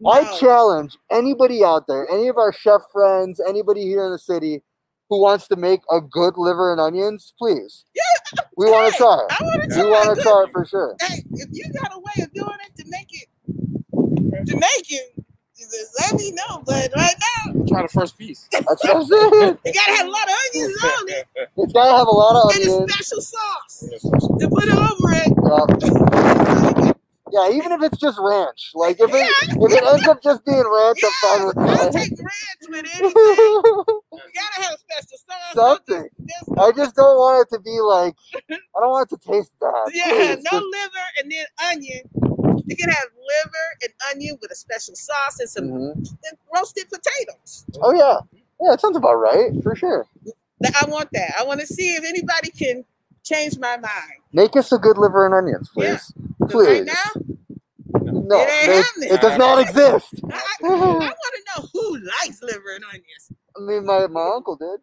[0.06, 4.62] I challenge anybody out there, any of our chef friends, anybody here in the city
[5.08, 7.84] who wants to make a good liver and onions, please.
[7.94, 8.02] Yeah,
[8.56, 9.26] We want to try it.
[9.30, 10.96] I want to We want to try it for sure.
[11.00, 13.28] Hey, if you got a way of doing it to make it,
[14.46, 15.14] to make it,
[16.00, 16.62] let me know.
[16.66, 17.14] But right
[17.46, 18.48] now, Try the first piece.
[18.52, 19.58] That's what I'm saying.
[19.64, 22.50] you gotta have a lot of onions on it It's gotta have a lot of
[22.54, 25.32] onions and a special sauce That's to put it over it.
[25.82, 26.72] Yeah.
[27.32, 28.70] Yeah, even if it's just ranch.
[28.74, 31.92] Like if it if it ends up just being ranch, I'm fine with I'll that.
[31.92, 33.10] take ranch with anything.
[33.10, 35.54] You gotta have special sauce.
[35.54, 36.08] Something.
[36.20, 38.14] just- I just don't want it to be like
[38.50, 39.72] I don't want it to taste bad.
[39.92, 40.04] yeah,
[40.36, 40.44] please.
[40.44, 42.02] no Just- liver and then onion.
[42.68, 45.92] You can have liver and onion with a special sauce and some Mhm.
[45.96, 47.64] and roasted potatoes.
[47.82, 48.18] Oh yeah.
[48.60, 50.06] Yeah, it sounds about right, for sure.
[50.64, 51.34] I want that.
[51.38, 52.84] I want to see if anybody can
[53.26, 54.20] change my mind.
[54.32, 55.98] Make us a good liver and onions, Yeah.
[56.48, 56.68] Please.
[56.68, 57.22] Right now,
[58.02, 60.20] No, It it, does not exist.
[60.30, 63.32] I, I, want to know who likes liver and onions.
[63.56, 64.80] I mean, my, my uncle did,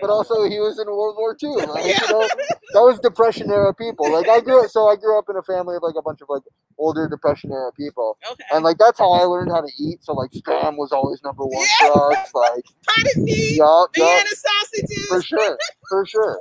[0.00, 1.50] but also he was in World War II.
[1.66, 2.26] Like, you know,
[2.72, 4.10] that was Depression era people.
[4.10, 6.22] Like I grew up, so I grew up in a family of like a bunch
[6.22, 6.42] of like
[6.78, 8.44] older Depression era people, Okay.
[8.54, 10.02] and like that's how I learned how to eat.
[10.02, 12.30] So like spam was always number one for us.
[12.34, 15.06] Like, Potted meat, yup, yup, Vienna sausages.
[15.08, 15.58] for sure,
[15.90, 16.40] for sure.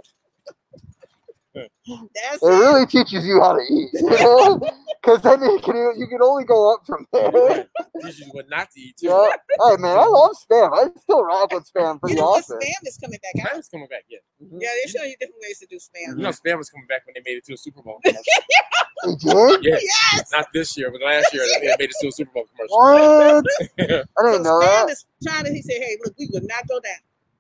[1.88, 2.48] That's It it.
[2.48, 4.60] really teaches you how to eat, you know,
[5.02, 7.68] because then you can you can only go up from there.
[8.02, 9.08] Teach you what not to eat too.
[9.08, 9.30] Yeah.
[9.70, 10.72] Hey man, I love spam.
[10.74, 12.58] I still rock with spam You pretty know often.
[12.60, 13.56] Spam is coming back out.
[13.56, 14.20] Spam is coming back, yeah.
[14.44, 14.58] Mm-hmm.
[14.62, 16.18] Yeah, they're showing you different ways to do spam.
[16.18, 18.00] You know, spam was coming back when they made it to a Super Bowl.
[19.04, 19.64] They did?
[19.64, 19.84] Yes.
[20.16, 20.32] Yes.
[20.32, 22.78] Not this year, but last year they made it to a Super Bowl commercial.
[22.78, 23.46] What?
[23.78, 24.90] I So didn't know spam that.
[24.90, 25.52] is trying to.
[25.54, 26.96] He said, "Hey, look, we would not go down."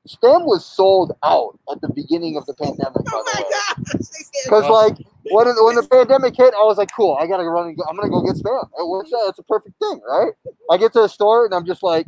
[0.07, 2.93] Spam was sold out at the beginning of the pandemic.
[3.11, 3.49] Oh the my way.
[3.49, 3.75] gosh!
[3.93, 4.97] They said, Because like
[5.31, 7.83] when when the pandemic hit, I was like, cool, I gotta run and go.
[7.89, 8.69] I'm gonna go get spam.
[8.79, 9.29] It works out.
[9.29, 10.31] It's a perfect thing, right?
[10.69, 12.05] I get to the store and I'm just like,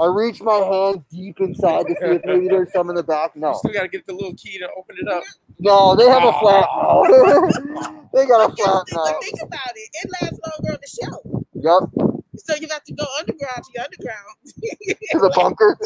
[0.00, 3.34] I reach my hand deep inside to see if maybe there's some in the back.
[3.34, 5.24] No, You No, still got to get the little key to open it up.
[5.58, 6.40] no, they have a ah.
[6.40, 8.08] flat.
[8.14, 9.18] they got a But guess- flat but now.
[9.20, 9.90] think about it.
[9.94, 11.44] It lasts longer on the show.
[11.54, 14.36] Yep, So you have to go underground to your underground.
[14.46, 15.76] to the bunker.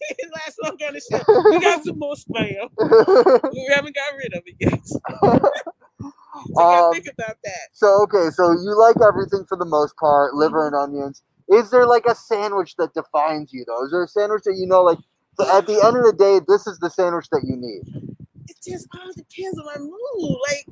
[0.00, 1.50] it lasts longer on the show.
[1.50, 2.70] We got some more spam.
[3.52, 5.42] We haven't got rid of it yet.
[6.56, 7.68] So Um, think about that.
[7.72, 11.22] So okay, so you like everything for the most part, liver and onions.
[11.48, 13.84] Is there like a sandwich that defines you though?
[13.84, 14.98] Is there a sandwich that you know like
[15.52, 17.82] at the end of the day, this is the sandwich that you need?
[18.48, 20.38] It just all depends on my mood.
[20.48, 20.64] Like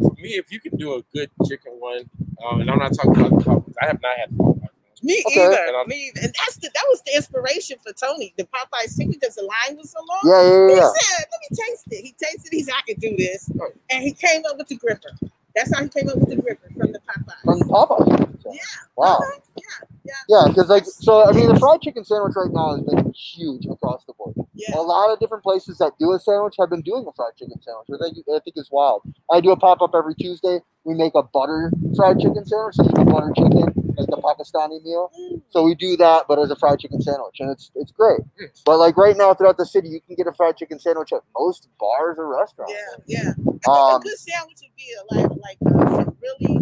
[0.00, 2.08] For me, if you can do a good chicken one,
[2.46, 3.74] um, and I'm not talking about the Popeyes.
[3.82, 5.02] I have not had the Popeyes.
[5.02, 5.40] me Okay.
[5.44, 5.54] either.
[5.78, 6.20] And Me either.
[6.26, 9.76] And that's the that was the inspiration for Tony, the Popeyes chicken, because the line
[9.76, 10.20] was so long.
[10.24, 10.92] Yeah, yeah, yeah.
[10.92, 12.52] He said, "Let me taste it." He tasted.
[12.52, 12.56] it.
[12.56, 13.50] He's, "I can do this,"
[13.90, 15.10] and he came up with the gripper.
[15.54, 17.42] That's how he came up with the gripper from the Popeyes.
[17.44, 18.44] From Popeyes.
[18.46, 18.60] Yeah.
[18.96, 19.16] Wow.
[19.18, 19.40] Uh-huh.
[19.56, 19.62] Yeah.
[20.04, 20.12] Yeah.
[20.28, 23.66] Yeah, because like so, I mean, the fried chicken sandwich right now has been huge
[23.66, 24.34] across the board.
[24.54, 24.78] Yeah.
[24.78, 27.60] A lot of different places that do a sandwich have been doing a fried chicken
[27.60, 29.02] sandwich, which I think, I think is wild.
[29.30, 30.60] I do a pop up every Tuesday.
[30.88, 33.60] We make a butter fried chicken sandwich, so you do butter chicken,
[33.98, 35.10] like the Pakistani meal.
[35.20, 35.42] Mm.
[35.50, 38.20] So we do that, but as a fried chicken sandwich, and it's it's great.
[38.40, 38.48] Mm.
[38.64, 41.20] But like right now throughout the city, you can get a fried chicken sandwich at
[41.36, 42.72] most bars or restaurants.
[43.06, 43.30] Yeah, yeah.
[43.30, 46.56] I think Um, a good sandwich would be a, like like uh, some really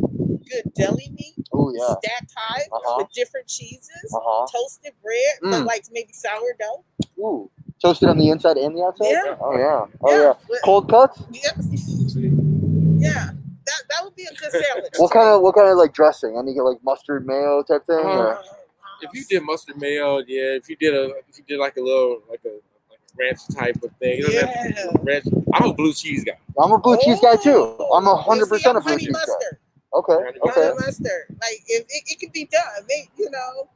[0.51, 1.95] good deli meat, Oh yeah.
[2.03, 2.97] stacked high Uh-huh.
[2.99, 4.47] with different cheeses, Uh huh.
[4.53, 5.67] toasted bread, but Mm.
[5.67, 6.83] like maybe sourdough.
[7.21, 7.49] Ooh.
[7.81, 9.07] Toasted on the inside and the outside.
[9.13, 9.37] Yeah.
[9.41, 9.87] Oh yeah.
[10.03, 10.33] Oh yeah.
[10.49, 11.23] with- Cold cuts.
[11.31, 11.51] yeah.
[12.99, 13.31] Yeah,
[13.97, 14.93] that, that would be a good sandwich.
[14.99, 16.37] What kind of what kind of like dressing?
[16.39, 17.99] Any like mustard mayo type thing?
[17.99, 18.43] Uh, or?
[19.03, 20.57] If you did mustard mayo, yeah.
[20.57, 22.49] If you did a, if you did like a little, like a,
[22.91, 24.19] like a ranch type of thing.
[24.21, 25.13] it doesn't have to be Yeah.
[25.15, 25.25] Ranch.
[25.55, 26.39] I'm a blue cheese guy.
[26.59, 27.77] I'm a blue cheese guy too.
[27.93, 29.57] I'm a Oh, hundred you see, percent a I'm blue honey cheese guy.
[29.99, 30.13] Okay.
[30.13, 30.61] Okay.
[30.67, 31.25] Honey mustard.
[31.31, 33.69] Like if it, it can be done, they, you know.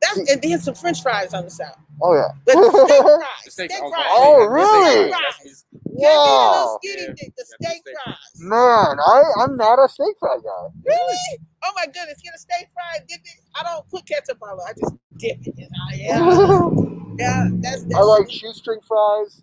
[0.00, 1.74] That's and then some French fries on the side.
[2.00, 2.28] Oh yeah.
[2.46, 4.04] But the steak fries, steak, steak- fries.
[4.08, 5.10] Oh, really?
[5.10, 6.52] that's- that's- Yeah, the Wow.
[6.52, 7.14] little skinny Yeah.
[7.16, 8.40] dick, the Yeah, steak steak fries.
[8.40, 10.66] Man, I I'm not a steak fry guy.
[10.84, 11.38] Really?
[11.62, 13.40] Oh my goodness, get a steak fry, dip it.
[13.54, 14.62] I don't put ketchup on it.
[14.68, 15.56] I just dip it.
[15.56, 15.94] Just, oh,
[17.18, 17.18] yeah.
[17.18, 19.42] yeah, that's, that's I like shoestring fries.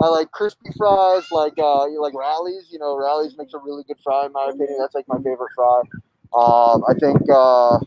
[0.00, 2.68] I like crispy fries, like uh, you like Rally's.
[2.70, 4.78] You know, Rally's makes a really good fry in my opinion.
[4.80, 5.82] That's like my favorite fry.
[6.34, 7.78] Um, I think uh,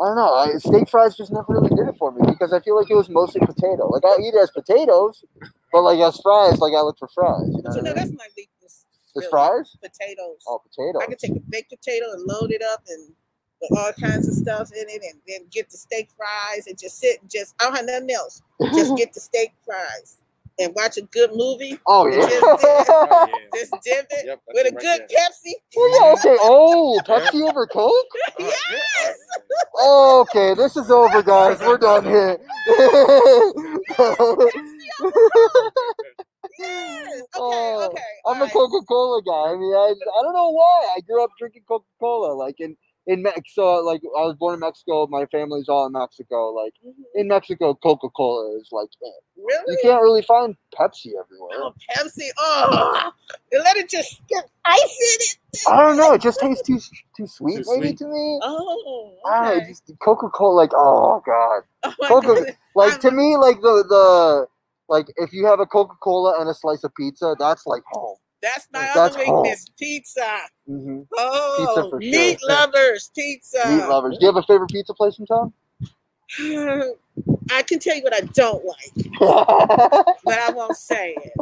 [0.00, 0.34] I don't know.
[0.34, 2.94] I, steak fries just never really did it for me because I feel like it
[2.94, 3.88] was mostly potato.
[3.88, 5.24] Like I eat it as potatoes,
[5.72, 7.48] but like as fries, like I look for fries.
[7.48, 7.94] You know, know, what I mean?
[7.94, 8.86] that's my weakness.
[9.14, 9.28] Just really.
[9.30, 9.76] fries?
[9.82, 10.44] Potatoes.
[10.46, 11.02] Oh, potatoes.
[11.02, 13.12] I can take a baked potato and load it up and
[13.60, 17.00] with all kinds of stuff in it, and then get the steak fries and just
[17.00, 18.40] sit and just I don't have nothing else.
[18.74, 20.18] Just get the steak fries
[20.58, 21.78] and watch a good movie.
[21.86, 22.28] oh yeah.
[22.42, 23.60] Oh, yeah.
[23.60, 25.08] Just dip it Yep, with a right good there.
[25.08, 25.52] Pepsi.
[25.76, 26.36] Oh, yeah, okay.
[26.42, 28.06] Oh, Pepsi over Coke?
[28.38, 29.16] Yes!
[29.84, 31.60] Okay, this is over, guys.
[31.60, 32.38] We're done here.
[36.58, 37.22] Yes.
[37.22, 37.22] Okay.
[37.36, 38.02] Oh, okay.
[38.26, 38.52] I'm a alright.
[38.52, 39.52] Coca Cola guy.
[39.52, 40.94] I mean, I, I don't know why.
[40.96, 42.34] I grew up drinking Coca Cola.
[42.34, 42.76] Like in
[43.08, 45.06] in Mexico, like I was born in Mexico.
[45.06, 46.50] My family's all in Mexico.
[46.50, 46.74] Like
[47.14, 49.12] in Mexico, Coca Cola is like it.
[49.36, 49.64] Really?
[49.72, 51.52] You can't really find Pepsi everywhere.
[51.54, 52.28] Oh, Pepsi.
[52.38, 53.10] Oh,
[53.52, 55.38] and let it just get ice in it.
[55.68, 56.12] I don't know.
[56.12, 56.78] It just tastes too
[57.16, 57.98] too sweet, Too maybe sweet.
[57.98, 58.40] to me.
[58.42, 59.68] Oh, I okay.
[59.68, 60.54] just Coca Cola.
[60.54, 61.62] Like oh god.
[61.84, 62.56] oh my Coca- goodness.
[62.74, 64.46] Like to me, like the the
[64.90, 68.18] like if you have a Coca Cola and a slice of pizza, that's like home.
[68.42, 69.42] That's my That's other home.
[69.42, 69.66] weakness.
[69.78, 70.38] Pizza.
[70.66, 72.48] hmm Oh, for meat sure.
[72.48, 73.10] lovers.
[73.14, 73.68] Pizza.
[73.68, 74.16] Meat lovers.
[74.18, 75.52] Do you have a favorite pizza place in town?
[77.50, 79.06] I can tell you what I don't like,
[80.24, 81.32] but I won't say it.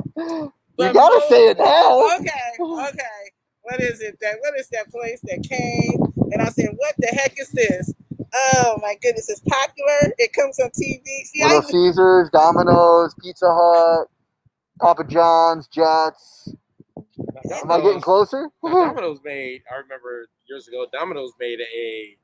[0.76, 2.16] But gotta most- say it now.
[2.16, 3.30] Okay, okay.
[3.62, 4.37] What is it that?
[4.40, 6.00] What is that place that came?
[6.32, 7.92] And I said, "What the heck is this?"
[8.32, 10.14] Oh my goodness, it's popular.
[10.18, 11.02] It comes on TV.
[11.24, 14.09] See, Little even, Caesars, Domino's, Pizza Hut,
[14.80, 15.66] Papa John's,
[17.18, 17.62] Jet's.
[17.64, 18.48] Am I getting closer?
[18.64, 19.62] Domino's made.
[19.70, 20.87] I remember years ago.
[20.92, 22.16] Domino's made a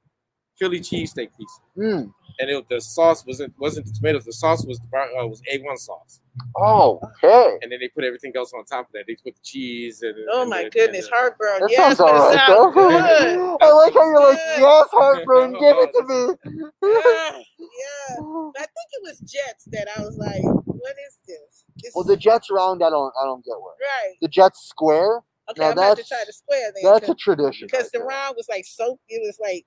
[0.59, 2.12] Philly cheesesteak piece, Mm.
[2.38, 4.24] and it, the sauce wasn't wasn't the tomatoes.
[4.24, 6.20] The sauce was the uh, was A one sauce,
[6.56, 7.58] Oh, okay.
[7.62, 9.04] and then they put everything else on top of that.
[9.06, 10.14] They put the cheese and.
[10.32, 11.60] oh and my the- goodness, and the- heartburn.
[11.60, 12.70] That yes, sounds all but sounds though.
[12.72, 13.58] good.
[13.62, 14.60] I like how you're like, Good.
[14.60, 16.60] yes, heartburn, give it to me.
[16.82, 18.16] yeah, yeah.
[18.56, 22.16] I think it was Jet's that I was like, "What is this?" This Well, the
[22.16, 23.74] Jet's round, I don't, I don't get where.
[23.80, 24.14] right.
[24.20, 26.92] The Jet's square, Okay, Now I'm about to that's- try to square then.
[26.92, 27.66] that's a tradition.
[27.66, 28.06] because right the there.
[28.06, 29.00] round was like soap.
[29.08, 29.64] It was like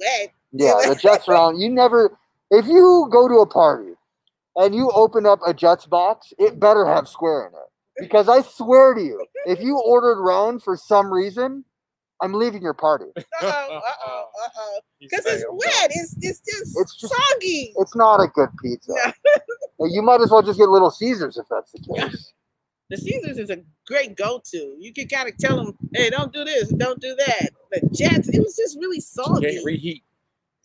[0.00, 0.30] wet.
[0.52, 1.60] Yeah, the Jet's round.
[1.60, 2.18] You never,
[2.50, 3.92] if you go to a party
[4.58, 8.02] and you open up a Jet's box, it better have square in it.
[8.02, 11.64] Because I swear to you, if you ordered round for some reason,
[12.20, 13.06] I'm leaving your party.
[13.16, 14.80] Uh oh, uh oh, uh oh.
[15.00, 15.90] Because it's saying, wet.
[15.94, 17.72] It's it's just, It's just- soggy.
[17.78, 18.92] It's not a good pizza.
[19.80, 22.32] you might as well just get Little Caesars if that's the case.
[22.90, 24.74] The Caesars is a great go-to.
[24.78, 28.28] You can kind of tell them, "Hey, don't do this, don't do that." But Jet's,
[28.28, 29.52] it was just really You soggy.
[29.52, 30.02] can't reheat.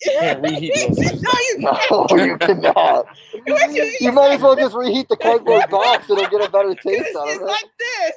[0.04, 1.22] Can't reheat Little Caesars.
[1.22, 1.82] no, you can't.
[1.92, 3.06] No, you cannot.
[3.46, 6.10] You- You might as well just reheat the cardboard box.
[6.10, 8.14] It'll get a better taste It's, out it's of like this.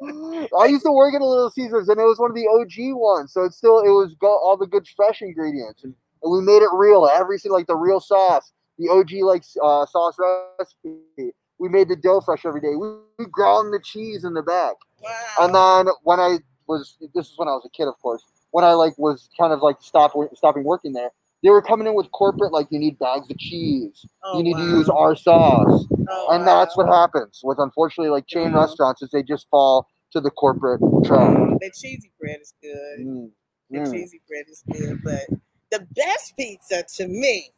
[0.00, 0.50] it.
[0.58, 2.94] I used to work at a Little Caesars, and it was one of the OG
[2.96, 3.32] ones.
[3.32, 6.62] So it's still it was go, all the good fresh ingredients, and, and we made
[6.62, 7.06] it real.
[7.12, 10.16] Every single like the real sauce, the OG like uh, sauce
[10.58, 11.32] recipe.
[11.60, 12.76] We made the dough fresh every day.
[12.76, 14.76] We, we ground the cheese in the back.
[15.02, 15.10] wow.
[15.40, 18.22] And then when I was, this is when I was a kid, of course.
[18.50, 21.10] When I like was kind of like stop stopping working there,
[21.42, 24.54] they were coming in with corporate like you need bags of cheese, Oh, you need
[24.56, 24.60] wow.
[24.60, 28.54] to use our sauce, Oh, and that's what happens with unfortunately like chain Mhm.
[28.60, 31.34] restaurants is they just fall to the corporate trap.
[31.60, 33.00] The cheesy bread is good.
[33.00, 33.30] Mm,
[33.70, 33.92] The mm.
[33.92, 35.26] cheesy bread is good, but
[35.70, 37.52] the best pizza to me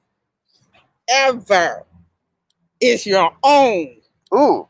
[1.09, 1.85] ever
[2.81, 3.96] is your own.
[4.35, 4.68] Ooh,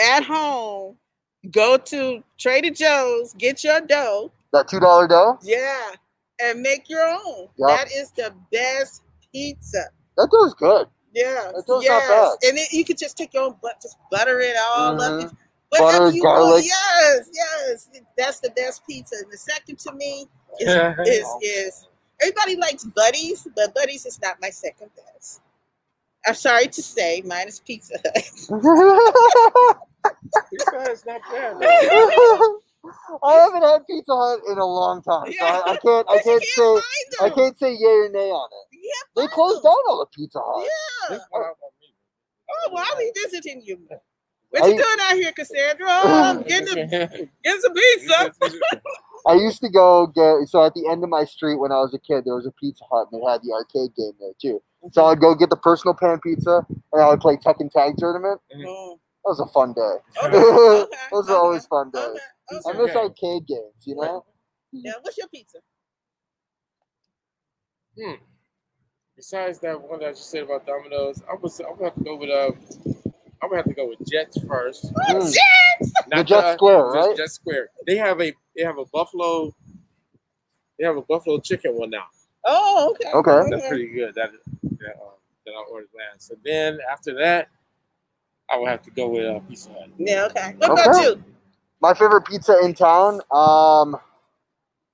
[0.00, 0.96] At home,
[1.50, 5.90] go to Trader Joe's, get your dough, that two dollar dough yeah,
[6.42, 7.48] and make your own.
[7.56, 7.68] Yeah.
[7.76, 9.84] That is the best pizza.
[10.16, 10.86] that dough's good.
[11.14, 12.48] Yeah, That does not bad.
[12.48, 15.24] and then you could just take your own but just butter it all Mhm.
[15.26, 15.32] up.
[15.70, 16.50] Whatever butter, you garlic.
[16.52, 16.64] want.
[16.66, 17.88] Yes, yes.
[18.16, 19.16] That's the best pizza.
[19.22, 20.26] And the second to me
[20.60, 20.68] is
[21.06, 21.88] is is
[22.20, 25.40] everybody likes Buddy's, but Buddy's is not my second best.
[26.26, 28.14] I'm sorry to say, mine is Pizza Hut.
[30.50, 31.56] Pizza Hut's not bad.
[33.24, 36.06] I haven't had Pizza Hut in a long time, so I, I can't.
[36.10, 37.24] I But you can't say.
[37.26, 38.76] I can't say yay or nay on it.
[38.78, 39.70] You They closed them.
[39.70, 40.64] down all the Pizza Hut.
[41.10, 41.16] Yeah.
[41.16, 41.94] This one I want me.
[42.50, 43.78] Oh, well, I'll be visiting you.
[44.50, 45.86] What Are you you- doing out here, Cassandra?
[45.88, 48.32] Oh, I'm getting, a, getting some pizza.
[49.26, 51.94] I used to go get so at the end of my street when I was
[51.94, 54.60] a kid, there was a Pizza Hut and it had the arcade game there too.
[54.92, 58.42] So I'd go get the personal pan pizza and I would play Tekken Tag Tournament.
[58.66, 59.94] Oh, That was a fun day.
[60.22, 62.20] okay, okay, Those are okay, always fun days.
[62.56, 62.78] Okay, I okay.
[62.78, 62.98] miss Okay.
[62.98, 64.24] arcade games, you know.
[64.72, 65.58] Yeah, what's your pizza?
[67.98, 68.14] Hmm.
[69.16, 72.16] Besides that one that you said about Domino's, I was I'm gonna have to go
[72.16, 72.52] with uh,
[73.42, 74.92] I'm gonna have to go with Jet's first.
[74.94, 75.32] Mm.
[75.32, 75.92] Jet's!
[76.10, 77.16] The Jet Square, just right?
[77.16, 77.68] Jet Square.
[77.86, 79.54] They have a they have a buffalo.
[80.78, 82.06] They have a buffalo chicken one now.
[82.46, 83.12] Oh, okay.
[83.12, 83.50] Okay.
[83.50, 84.14] That's pretty good.
[84.14, 84.30] That
[84.62, 86.28] that, uh, that I ordered last.
[86.28, 87.48] So then after that,
[88.50, 89.88] I would have to go with uh, Pizza Hut.
[89.98, 90.54] Yeah, okay.
[90.58, 91.22] What about you?
[91.82, 93.20] My favorite pizza in town.
[93.32, 93.96] Um,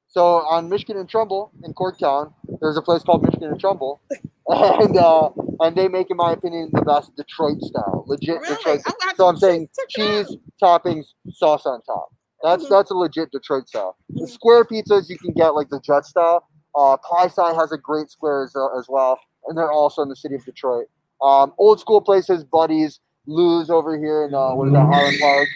[0.09, 4.01] so on Michigan and Trumbull in Corktown, there's a place called Michigan and Trumbull,
[4.49, 5.29] and uh,
[5.61, 8.57] and they make, in my opinion, the best Detroit style, legit Really?
[8.57, 8.81] Detroit.
[8.87, 10.27] Have So I'm saying check it out.
[10.27, 12.09] cheese, toppings, sauce on top.
[12.43, 12.71] That's Mhm.
[12.71, 13.97] that's a legit Detroit style.
[14.09, 14.31] The Mhm.
[14.31, 16.45] square pizzas you can get like the Jet style.
[16.75, 20.17] Uh, Pie has a great square as, uh, as well, and they're also in the
[20.17, 20.87] city of Detroit.
[21.21, 25.49] Um, old school places, Buddy's, Lou's over here in uh, what is that, Highland Park.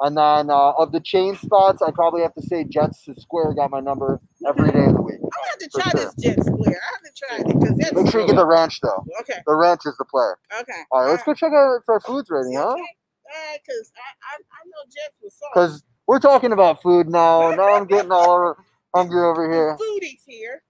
[0.00, 3.54] And then uh, of the chain spots, I probably have to say Jet's to Square
[3.54, 5.16] got my number every day of the week.
[5.16, 6.00] I'm gonna have to try sure.
[6.00, 6.80] this Jet Square.
[6.82, 9.04] I haven't tried it because that's Make sure you get the ranch though.
[9.20, 9.40] okay.
[9.46, 10.32] The ranch is the play.
[10.60, 10.72] Okay.
[10.90, 12.62] All right, let's go check out for foods rating, Okay.
[12.62, 12.68] huh?
[12.68, 15.48] All right, because I, I I know Jet was sauce.
[15.54, 17.50] Because we're talking about food now.
[17.54, 18.54] Now I'm getting all
[18.94, 19.76] hungry over here.
[19.80, 20.62] foodies here.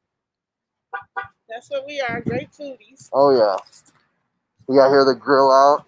[1.48, 3.08] That's what we are, great foodies.
[3.12, 3.56] Oh yeah.
[4.68, 5.84] We got here the grill out.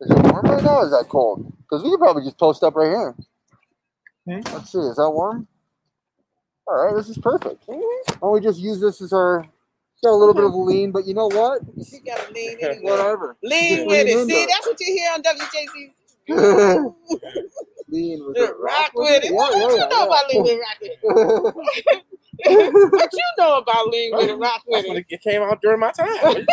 [0.00, 0.78] Is it warm right now?
[0.80, 1.52] Or is that cold?
[1.74, 3.16] Because we could probably just post up right here.
[4.26, 4.54] Hmm?
[4.54, 4.78] Let's see.
[4.78, 5.48] Is that warm?
[6.68, 7.64] All right, this is perfect.
[7.66, 7.80] Why
[8.20, 9.40] don't we just use this as our?
[9.40, 11.62] it's Got a little bit of lean, but you know what?
[11.76, 12.82] You gotta lean in.
[12.82, 13.36] Whatever.
[13.42, 14.26] Lean Just with lean it.
[14.28, 15.92] See, that's what you hear on WJC.
[17.88, 18.54] lean with it.
[18.60, 19.30] rock with it.
[19.30, 20.94] Yeah, what yeah, you yeah, know about lean with it, rock with
[21.86, 22.04] it?
[22.92, 25.06] what you know about lean with it, rock with it?
[25.08, 26.46] it came out during my time.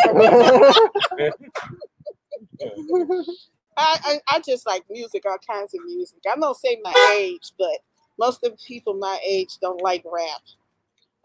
[3.74, 4.22] What you talking about?
[4.26, 6.18] I, I I just like music, all kinds of music.
[6.32, 7.78] I'm gonna say my age, but
[8.18, 10.42] most of the people my age don't like rap,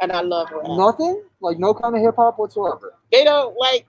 [0.01, 0.65] and I love rap.
[0.67, 1.23] Nothing?
[1.41, 2.93] Like no kind of hip hop whatsoever.
[3.11, 3.85] They don't like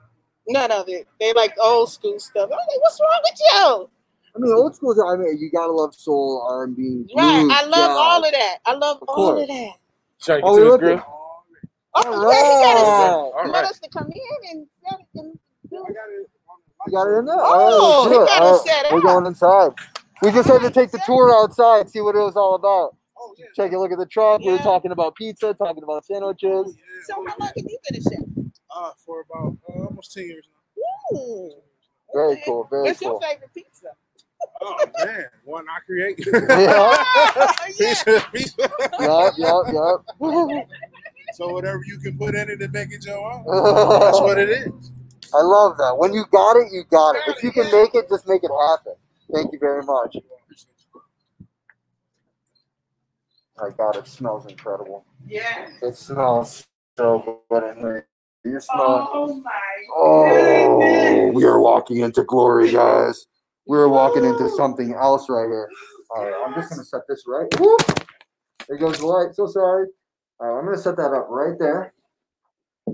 [0.48, 1.06] none of it.
[1.20, 2.44] They like old school stuff.
[2.44, 3.90] I'm like, what's wrong with you?
[4.36, 4.94] I mean, old school.
[5.02, 7.48] I mean, you gotta love soul, R and B, Right.
[7.50, 8.58] I love all of that.
[8.66, 9.42] I love Of all course.
[9.42, 9.72] of that.
[10.20, 11.02] Trying oh, oh, to Oh, get to this look grill.
[11.94, 13.64] Oh, All yeah, you gotta right.
[13.64, 15.38] All us to come in and set it and
[15.70, 16.27] do it.
[16.88, 17.37] You got it in there.
[17.38, 18.38] Oh, All right, he let's do it.
[18.38, 19.05] got it set We're up.
[19.05, 19.70] going inside.
[20.22, 22.96] We just had to take the tour outside, see what it was all about.
[23.20, 23.46] Oh, yeah.
[23.57, 24.40] Take a look at the truck.
[24.40, 26.77] We were talking about pizza, talking about sandwiches.
[27.07, 28.44] So how long have you been a chef?
[28.74, 30.46] Uh, for about uh, almost 10 years
[31.12, 31.18] now.
[31.18, 31.51] Ooh,
[32.14, 32.42] Very okay.
[32.46, 32.66] cool.
[32.70, 33.09] Very What's cool.
[33.11, 33.87] your favorite pizza?
[34.62, 35.24] Oh, man.
[35.44, 36.18] One I create.
[36.48, 37.05] Yeah.
[37.37, 37.53] yeah.
[37.77, 38.70] Pizza, pizza.
[39.01, 40.05] Yup, yup, yup.
[41.35, 43.44] So whatever you can put in it to make it your own,
[44.01, 44.92] that's what it is.
[45.34, 45.96] I love that.
[45.98, 47.22] When you got it, you got it.
[47.28, 48.94] If you can make it, just make it happen.
[49.32, 50.16] Thank you very much.
[53.60, 55.05] My God, it smells incredible.
[55.28, 55.68] Yeah.
[55.82, 56.66] It smells
[56.98, 58.09] so good in here.
[58.44, 59.11] You smell.
[59.12, 59.53] Oh my
[59.96, 61.36] Oh, goodness.
[61.36, 63.26] we are walking into glory, guys.
[63.66, 65.70] We're walking into something else right here.
[66.11, 67.48] All right, I'm just gonna set this right.
[67.61, 67.82] Whoop.
[68.68, 69.34] There goes the light.
[69.34, 69.88] So sorry.
[70.40, 71.94] All right, I'm gonna set that up right there,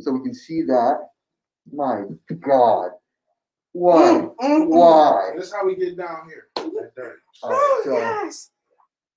[0.01, 0.99] so we can see that.
[1.73, 2.05] My
[2.41, 2.91] God,
[3.73, 4.03] why?
[4.03, 4.67] Mm, mm, mm.
[4.69, 5.31] Why?
[5.37, 6.47] This is how we get down here.
[6.57, 7.19] That dirty.
[7.43, 8.51] All right, Oh, so yes.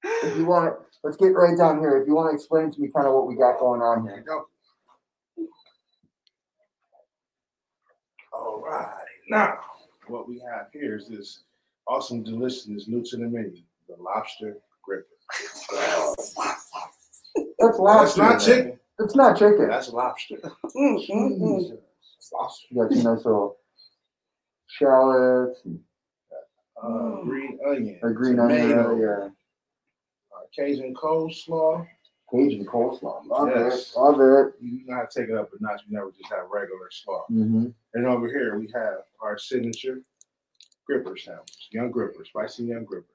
[0.03, 1.97] if you want, let's get right down here.
[2.01, 4.23] If you want to explain to me kind of what we got going on here.
[4.25, 4.45] go.
[8.33, 8.93] All right.
[9.29, 9.59] Now,
[10.07, 11.43] what we have here is this
[11.87, 15.05] awesome deliciousness new to the menu, the lobster gripper.
[15.71, 16.33] That's
[17.59, 18.21] That's lobster.
[18.21, 18.79] not chicken.
[18.99, 19.67] It's not chicken.
[19.67, 20.37] That's lobster.
[20.75, 21.77] Mm,
[22.27, 22.31] Jesus.
[22.31, 22.67] It's lobster.
[22.71, 23.57] You got some nice little
[24.67, 25.79] shallots, and
[26.79, 27.23] Uh, Mm.
[27.23, 27.99] green onion.
[28.03, 29.29] a green tomato, onion, yeah.
[30.37, 31.87] uh, Cajun coleslaw.
[32.29, 33.25] Cajun coleslaw.
[33.25, 33.93] Love Yes.
[33.95, 33.99] it.
[33.99, 34.53] Love it.
[34.61, 35.81] You gotta take it up a notch.
[35.87, 37.25] You never just have regular slaw.
[37.31, 37.67] Mm-hmm.
[37.95, 40.03] And over here we have our signature
[40.85, 41.69] gripper sandwich.
[41.71, 43.07] Young gripper, spicy young gripper.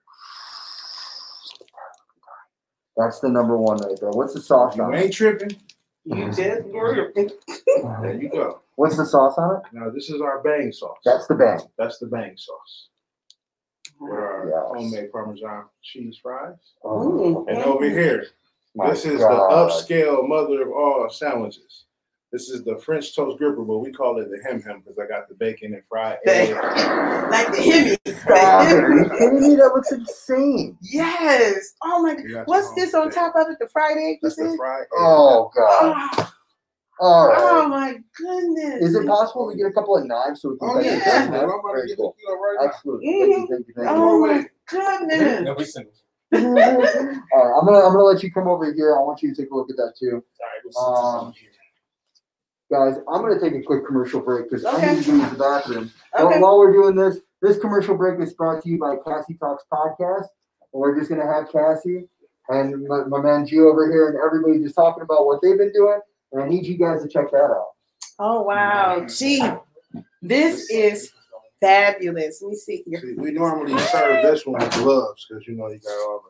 [2.97, 4.11] That's the number one right there.
[4.11, 5.57] What's the sauce You on ain't tripping.
[6.05, 7.13] You just were.
[7.15, 8.62] There you go.
[8.77, 9.63] What's the sauce on it?
[9.73, 10.99] Now this is our bang sauce.
[11.05, 11.61] That's the bang.
[11.79, 12.89] That's the bang sauce.
[14.01, 14.63] With our Yes.
[14.69, 16.57] homemade Parmesan cheese fries.
[16.85, 18.27] Oh, And over here,
[18.75, 19.31] my this is God.
[19.31, 21.85] the upscale mother of all sandwiches.
[22.33, 25.07] This is the French toast gripper, but we call it the hem hem because I
[25.07, 26.55] got the bacon and fried egg.
[27.31, 28.19] like the hemi.
[28.21, 28.75] Stop it.
[28.85, 29.55] Are you kidding me?
[29.57, 30.79] That looks insane.
[30.81, 31.75] Yes.
[31.85, 32.47] Oh my god.
[32.47, 33.59] What's this on top of it?
[33.61, 34.21] The fried egg?
[34.23, 34.89] That's the fried egg.
[34.97, 36.09] Oh God.
[36.19, 36.33] Oh,
[37.05, 37.37] All right.
[37.41, 38.81] oh my goodness.
[38.83, 40.93] Is it possible to get a couple of knives so we can Oh cut yeah,
[40.93, 41.05] it Yeah.
[41.05, 41.31] down?
[41.33, 41.39] definitely.
[41.41, 42.17] I'm about to Very get cool.
[42.19, 42.67] it right now.
[42.69, 43.07] Absolutely.
[43.07, 43.95] Thank you, thank you, thank you.
[43.97, 45.43] Oh my goodness.
[45.43, 45.65] No, we
[46.35, 48.97] All right, I'm gonna I'm gonna let you come over here.
[48.97, 51.43] I want you to take a look at that too, All right, we'll sit this
[52.73, 53.03] Um, guys.
[53.13, 55.91] I'm gonna take a quick commercial break because I need to use the bathroom.
[56.13, 56.41] But Okay.
[56.41, 60.27] while we're doing this, this commercial break is brought to you by Cassie Talks Podcast.
[60.73, 62.09] And we're just gonna have Cassie
[62.49, 65.73] and my, my man G over here and everybody just talking about what they've been
[65.73, 66.01] doing.
[66.33, 67.67] And I need you guys to check that out.
[68.19, 69.07] Oh wow.
[69.07, 69.43] Gee,
[70.21, 71.13] this is
[71.61, 72.41] fabulous.
[72.43, 73.01] Let me see here.
[73.01, 76.23] See, we normally serve this one with gloves because you know you got all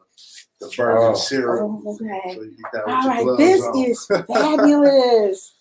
[0.60, 1.14] the, the bourbon Oh.
[1.14, 1.60] syrup.
[1.62, 2.34] Oh, okay.
[2.34, 3.24] So you eat that with All your right.
[3.24, 3.78] gloves This on.
[3.78, 5.54] is fabulous.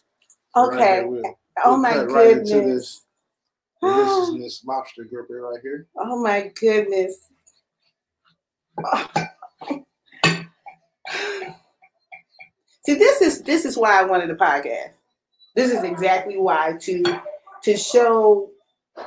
[0.56, 0.78] Okay.
[0.78, 3.06] there, we'll- Oh we'll my cut right into goodness.
[3.82, 5.88] this lobster gripper right here.
[5.98, 7.28] Oh my goodness.
[12.86, 14.92] See, this is this is why I wanted a podcast.
[15.56, 17.04] This is exactly why to
[17.64, 18.50] to show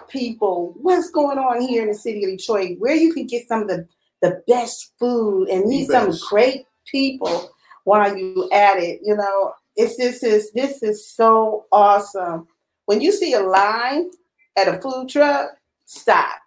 [0.08, 3.62] people what's going on here in the city of Detroit, where you can get some
[3.62, 3.86] of the
[4.22, 7.50] the best food and meet some great people
[7.84, 9.00] while you at it.
[9.02, 12.46] You know, it's this is this is so awesome.
[12.86, 14.10] When you see a line
[14.56, 15.50] at a food truck,
[15.84, 16.38] stop.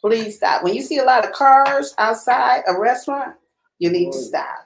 [0.00, 0.62] Please stop.
[0.62, 3.36] When you see a lot of cars outside a restaurant,
[3.78, 4.65] you need to stop.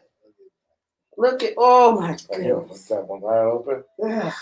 [1.21, 2.85] Look at oh my goodness.
[2.85, 3.85] that one wide open.
[4.03, 4.33] Ugh.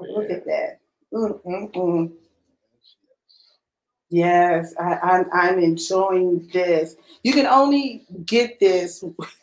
[0.00, 0.80] Look at that.
[1.14, 2.12] Mm, mm, mm.
[4.10, 6.96] Yes, I, I'm I'm enjoying this.
[7.22, 9.04] You can only get this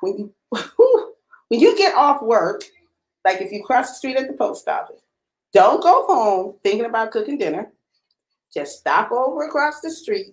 [0.00, 0.34] when you
[1.48, 2.62] when you get off work,
[3.24, 5.02] like if you cross the street at the post office.
[5.52, 7.72] Don't go home thinking about cooking dinner.
[8.54, 10.32] Just stop over across the street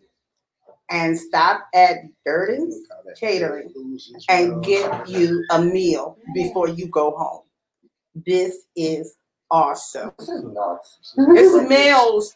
[0.90, 2.78] and stop at Durden's
[3.20, 3.74] Catering
[4.30, 7.44] and get you a meal before you go home.
[8.26, 9.16] This is
[9.52, 10.12] awesome.
[10.20, 11.16] This is nuts.
[11.18, 12.36] It smells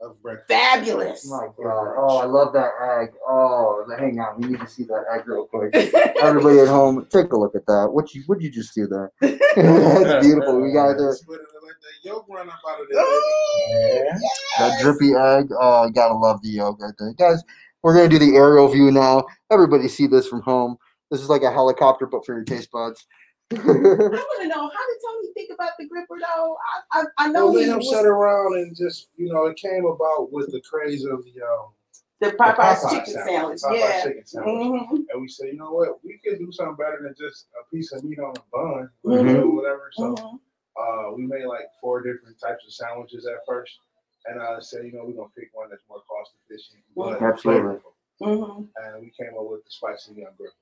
[0.00, 0.16] of
[0.48, 1.26] fabulous.
[1.30, 1.94] Oh my God.
[1.98, 2.70] Oh, I love that
[3.00, 3.14] egg.
[3.26, 4.40] Oh, hang on.
[4.40, 5.74] We need to see that egg real quick.
[6.22, 7.88] Everybody at home, take a look at that.
[7.90, 9.12] What you what you just do there?
[9.20, 10.60] That's beautiful.
[10.60, 14.18] We got there Split it, let that yolk run up out of there.
[14.58, 15.50] That drippy egg.
[15.58, 17.42] Oh, I gotta love the yolk right there, guys.
[17.86, 19.26] We're gonna do the aerial view now.
[19.48, 20.76] Everybody see this from home.
[21.12, 23.06] This is like a helicopter, but for your taste buds.
[23.52, 26.56] I want to know how did Tony think about the gripper though?
[26.92, 29.46] I I, I know Well, he let him was sit around and just, you know,
[29.46, 31.68] it came about with the craze of the um
[32.18, 33.60] the the Popeye's chicken sandwich.
[33.62, 34.02] Popeye Yeah.
[34.02, 34.52] chicken sandwich.
[34.52, 37.70] hmm And we said, you know what, we could do something better than just a
[37.72, 39.44] piece of meat on a bun, Mhm.
[39.44, 39.92] or whatever.
[39.92, 40.36] So hmm
[40.76, 43.78] uh, we made like four different types of sandwiches at first,
[44.28, 47.78] and I said, you know, we're gonna pick one that's more cost efficient, but Absolutely.
[48.20, 48.56] flavorful.
[48.58, 50.52] hmm And we came up with the spicy young grip.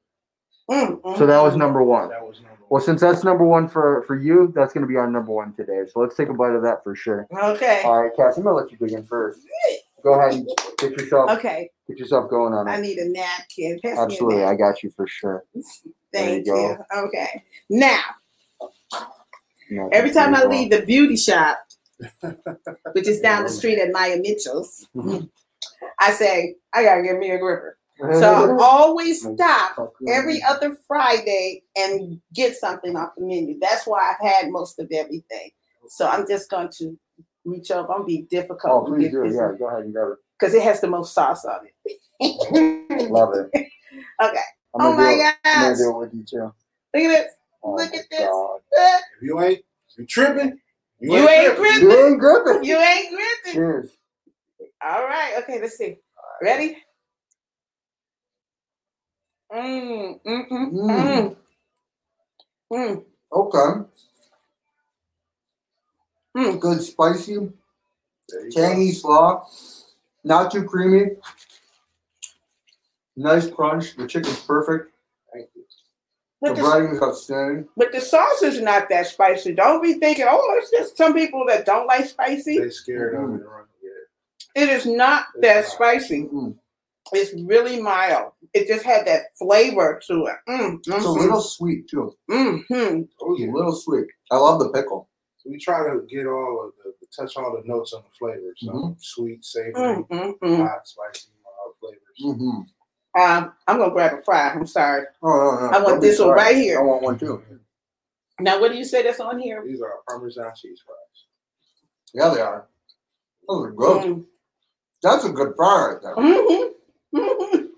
[0.71, 2.09] mm So that was number one.
[2.09, 2.83] That was number Well, one.
[2.83, 5.83] since that's number one for for you, that's gonna be our number one today.
[5.93, 7.27] So let's take a bite of that for sure.
[7.33, 7.83] Okay.
[7.85, 9.41] All right, Cassie, I'm gonna let you dig in first.
[10.03, 10.49] Go ahead and
[10.79, 11.71] get yourself Okay.
[11.89, 12.81] get yourself going on I it.
[12.83, 13.81] need a napkin.
[13.83, 14.55] Pass me a Absolutely, napkin.
[14.55, 15.45] I got you for sure.
[16.13, 16.99] Thank There you you.
[17.07, 17.43] Okay.
[17.71, 18.01] Now,
[19.71, 21.59] No, every time I very leave the beauty shop,
[22.93, 24.89] which is down the street at Maya Mitchell's.
[26.01, 27.79] I say, I gotta get me a gripper.
[28.15, 33.59] So I always stop every other Friday and get something off the menu.
[33.61, 35.51] That's why I've had most of everything.
[35.89, 36.99] So I'm just going to
[37.45, 37.89] reach up.
[37.91, 39.31] I'm gonna be Oh, difficult please do.
[39.33, 41.99] Yeah, go ahead and grab because it has the most sauce on it.
[42.21, 43.11] it.
[43.11, 43.51] Love it.
[44.21, 44.37] Okay.
[44.75, 45.35] I'm Oh gonna do my it.
[45.45, 45.79] I'm gonna gosh!
[45.79, 46.53] do it with you too.
[46.95, 47.33] Look at this.
[47.63, 48.21] Oh Look at this.
[48.21, 48.61] God.
[49.17, 49.65] If you ain't
[49.97, 50.59] you tripping,
[51.01, 51.83] You ain't gripping.
[51.83, 52.65] You ain't gripping.
[52.65, 53.53] You ain't gripping.
[53.53, 53.91] Cheers.
[54.85, 55.35] All right.
[55.39, 55.61] Okay.
[55.61, 55.97] Let's see.
[56.43, 56.79] Ready?
[59.53, 61.37] Mm, mm, mm, mm.
[62.73, 63.85] Mm, Okay.
[66.37, 66.61] mm.
[66.61, 67.35] Good spicy,
[68.29, 68.51] There go.
[68.51, 69.47] tangy slaw.
[70.25, 71.13] Not too creamy.
[73.17, 73.97] Nice crunch.
[73.97, 74.94] The chicken's perfect.
[76.45, 76.63] Thank you.
[76.63, 77.69] The But the, breading is outstanding.
[77.77, 79.55] but the sauce is not that spicy.
[79.55, 82.59] Don't be thinking, oh, it's just some people that don't like spicy.
[82.59, 83.45] They scared of it.
[83.45, 83.65] Run.
[83.83, 86.25] Yeah, It is not that spicy.
[86.25, 86.57] Mm.
[87.13, 88.33] It's really mild.
[88.55, 90.37] It just had that flavor to it.
[90.49, 92.17] Mm, It's a mm, little sweet too.
[92.31, 93.09] mm, mm.
[93.21, 94.07] Oh It's a little sweet.
[94.31, 95.09] I love the pickle.
[95.39, 98.59] So we try to get all of the, touch all the notes on the flavors.
[98.65, 98.97] So Mhm.
[99.03, 100.57] sweet, savory, Mm, mm, mm.
[100.67, 102.55] hot, spicy, mild flavors.
[103.17, 103.45] Mm-hmm.
[103.45, 104.51] Um, I'm gonna grab a fry.
[104.51, 105.05] I'm sorry.
[105.23, 106.81] Oh, no, no, I want this one right here.
[106.81, 107.43] I want one too.
[108.41, 109.63] Now, what do you say that's on here?
[109.65, 110.99] These are Parmesan cheese fries.
[112.13, 112.67] Yeah, they are.
[113.49, 114.03] Those are good.
[114.05, 114.25] Mm,
[115.03, 116.17] That's a good fry right there.
[116.17, 116.71] mhm,
[117.15, 117.69] mhm,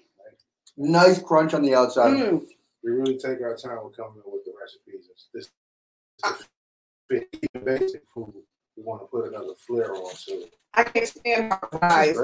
[0.78, 2.14] Nice crunch on the outside.
[2.16, 2.47] mm.
[2.82, 5.09] We really take our time with coming up with the recipes.
[5.34, 5.51] This
[6.24, 6.47] it's
[7.11, 7.28] fit
[7.64, 8.32] basic food.
[8.76, 10.55] We want to put another flair onto it.
[10.72, 11.59] I can't stand my
[12.12, 12.16] fries.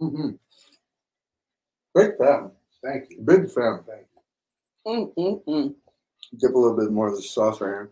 [0.00, 0.30] Mm-hmm.
[1.98, 2.50] Big fan.
[2.84, 3.20] Thank you.
[3.24, 3.80] Big fan.
[3.86, 4.06] Thank
[4.86, 4.90] you.
[4.92, 5.74] Mm, mm, mm.
[6.40, 7.90] Dip a little bit more of the sauce right here.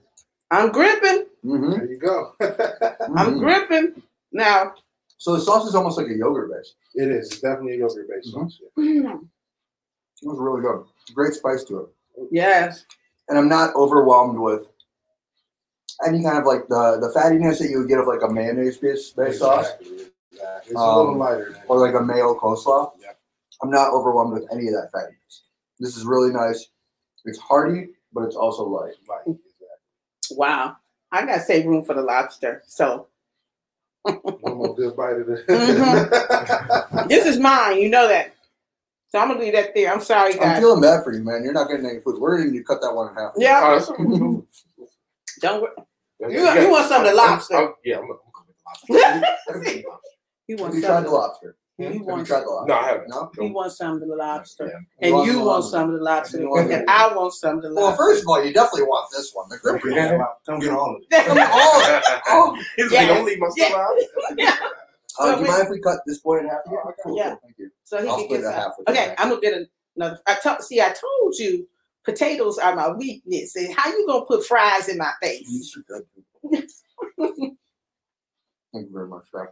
[0.51, 1.27] I'm gripping.
[1.45, 1.71] Mm-hmm.
[1.73, 2.33] There you go.
[3.17, 4.03] I'm gripping.
[4.33, 4.75] Now,
[5.19, 6.75] So the sauce is almost like a yogurt base.
[6.95, 7.33] it is.
[7.33, 8.43] It's definitely a yogurt based Mhm.
[8.51, 8.61] sauce.
[8.77, 8.85] yeah.
[8.85, 9.29] mm,
[10.23, 10.85] It was really good.
[11.15, 11.89] Great spice to it.
[12.31, 12.85] yes.
[13.29, 14.69] And I'm not overwhelmed with
[16.07, 18.77] any kind of like the the fattiness that you would get of like a mayonnaise
[18.77, 20.71] based based sauce Exactly, exactly.
[20.71, 22.93] It's a Um, little lighter or like a mayo coleslaw.
[23.01, 23.06] Yeah.
[23.63, 25.41] I'm not overwhelmed with any of that fattiness.
[25.79, 26.69] This is really nice.
[27.25, 28.95] It's hearty, but it's also light.
[29.09, 29.37] light.
[30.33, 30.77] Wow.
[31.13, 32.63] I gotta save room for the lobster.
[32.67, 33.07] So
[34.03, 35.37] One more good bite of the.
[35.49, 37.09] Mhm.
[37.09, 37.79] this is mine.
[37.79, 38.33] You know that.
[39.09, 39.93] So I'm gonna leave that there.
[39.93, 41.43] I'm sorry, I'm feeling bad for you, man.
[41.45, 42.19] You're not getting any food.
[42.19, 43.33] We're gonna cut that one in half.
[43.37, 43.81] Yeah.
[43.89, 44.45] Oh,
[45.41, 45.61] Don't.
[45.61, 45.75] wor-
[46.21, 47.73] You, You want- you want some of the lobster.
[47.85, 48.47] yeah, I'm, I'm going
[48.89, 49.67] with
[50.49, 50.89] you Have want you some?
[50.91, 51.57] tried Of the the, lobster?
[51.79, 52.27] You Have you want?
[52.27, 52.69] tried the lobster?
[52.69, 53.09] No, I haven't.
[53.09, 53.31] No?
[53.39, 55.09] You want some of the lobster, Yeah.
[55.09, 55.71] and you want lobster.
[55.71, 58.43] some of the lobster, And and I want some of the Well, first of all,
[58.45, 59.49] you definitely want this one.
[59.51, 59.83] The grip.
[59.83, 60.71] Come get all- Come get
[61.53, 62.03] all of it.
[62.29, 62.99] Oh, He's Yeah.
[63.01, 63.77] like, don't leave my stuff Yeah.
[64.51, 64.59] out.
[65.19, 66.79] Uh, do you mind if we cut this boy in half again?
[66.85, 66.97] Oh, okay.
[67.05, 67.29] Cool, Yeah.
[67.31, 67.71] cool, Thank you.
[67.85, 68.55] so he I'll can split get it some.
[68.55, 69.15] half with Okay, you.
[69.19, 70.21] I'm gonna get another.
[70.27, 70.63] I told.
[70.63, 71.67] See, I told you,
[72.05, 75.47] potatoes are my weakness, and how you gonna put fries in my face?
[75.49, 76.67] These are good.
[78.73, 79.51] Thank you very much, Frank.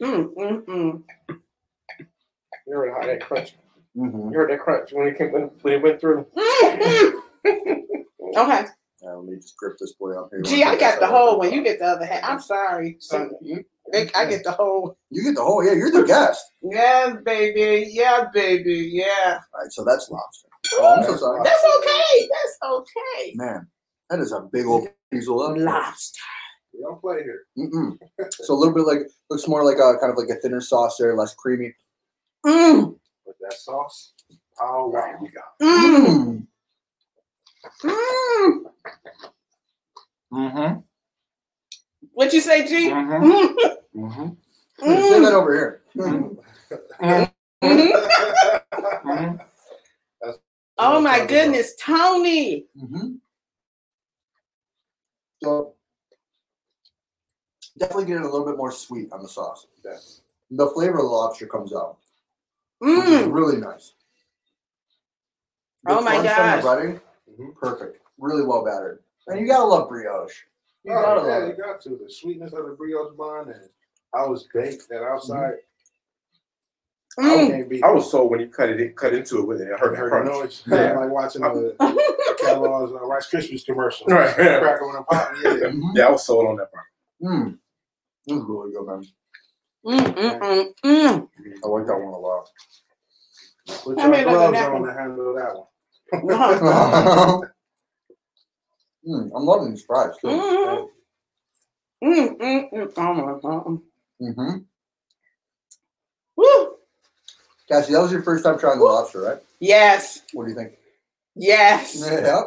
[0.00, 0.64] No problem.
[0.66, 1.36] Mm, mm, mm.
[2.66, 3.54] You heard how that crunch.
[3.96, 4.30] Mm-hmm.
[4.30, 6.26] You heard that crunch when it came when, when it went through.
[6.36, 7.12] Mm, mm.
[8.36, 8.66] okay.
[9.02, 10.42] Yeah, let me just grip this boy up here.
[10.42, 11.52] Gee, I got the whole one.
[11.52, 12.24] You get the other half.
[12.24, 12.96] I'm sorry.
[12.98, 14.98] So, You I get the whole.
[15.10, 15.64] you get the whole.
[15.64, 16.44] Yeah, you're the guest.
[16.62, 17.90] Yeah, baby.
[17.92, 18.90] Yeah, baby.
[18.92, 19.38] Yeah.
[19.54, 20.48] All right, so that's lobster.
[20.74, 21.42] Oh, I'm so sorry.
[21.44, 22.28] That's okay.
[22.28, 23.32] That's okay.
[23.34, 23.66] Man,
[24.10, 25.64] that is a big old piece of lobster.
[25.64, 26.20] Lobster.
[26.78, 27.42] We don't play here.
[27.58, 27.98] Mm-mm.
[28.32, 29.00] So a little bit like
[29.30, 31.74] looks more like a kind of like a thinner sauce there, less creamy.
[32.46, 34.14] Mm, With that sauce.
[34.62, 35.14] Oh, wow.
[35.22, 36.46] We got mm, Mm.
[37.84, 38.64] mm.
[40.32, 40.80] Mm-hmm.
[42.12, 42.90] What you say, G?
[42.90, 43.24] Mm-hmm.
[43.24, 44.36] Mm,
[44.80, 45.02] Mm-hmm.
[45.02, 45.82] Say that over here.
[45.96, 46.38] mm.
[49.04, 49.36] Mm-hmm.
[50.78, 52.66] Oh my goodness, Tony.
[52.80, 53.14] Mm-hmm.
[55.42, 55.74] So
[57.78, 59.66] definitely getting a little bit more sweet on the sauce.
[59.84, 60.20] Yes.
[60.50, 61.98] The flavor of the lobster comes out.
[62.80, 63.32] which Mm.
[63.34, 63.94] really nice.
[65.84, 66.64] The Oh my crunch from the gosh.
[66.64, 67.00] breading,
[67.40, 67.56] Mhm.
[67.56, 68.00] perfect.
[68.18, 69.02] Really well battered.
[69.26, 70.44] And you gotta love brioche.
[70.84, 71.90] You Oh, gotta yeah, love you got to.
[71.96, 73.68] The sweetness of the brioche bun and
[74.14, 75.54] I was baked that outside.
[77.18, 77.68] I Mm.
[77.70, 79.72] can't I was sold when you cut it cut into it with it.
[79.72, 80.62] I heard I that heard crunch.
[80.64, 80.80] the noise.
[80.92, 80.98] Yeah.
[81.00, 81.74] like watching the
[82.40, 84.06] Kellogg's uh, Rice Krispies commercial.
[84.06, 84.32] Right.
[84.34, 85.40] Cracker when I'm popping.
[85.42, 85.72] Yeah.
[85.94, 86.86] Yeah, I was sold on that part.
[87.22, 87.58] Mm.
[88.28, 89.02] This is really good, man.
[89.86, 91.28] Mm, mm, mm, mm.
[91.64, 92.46] I like that one a lot.
[93.84, 94.88] Put I your mean, look at gloves that on one.
[94.88, 95.66] to handle that one.
[99.08, 100.28] mm, I'm loving these fries too.
[100.28, 100.88] Mm,
[102.04, 102.92] mm, mm, mm.
[102.98, 103.80] Oh my God.
[104.20, 104.58] Mm-hmm.
[106.36, 106.76] Woo.
[107.66, 109.38] Cassie, that was your first time trying the lobster, right?
[109.58, 110.20] Yes.
[110.34, 110.72] What do you think?
[111.34, 111.96] Yes.
[111.98, 112.42] Yeah.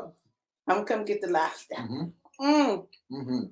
[0.68, 1.76] I'm gonna come get the lobster.
[1.76, 2.46] Mm-hmm.
[2.46, 2.86] Mm.
[3.12, 3.44] Mm-hmm.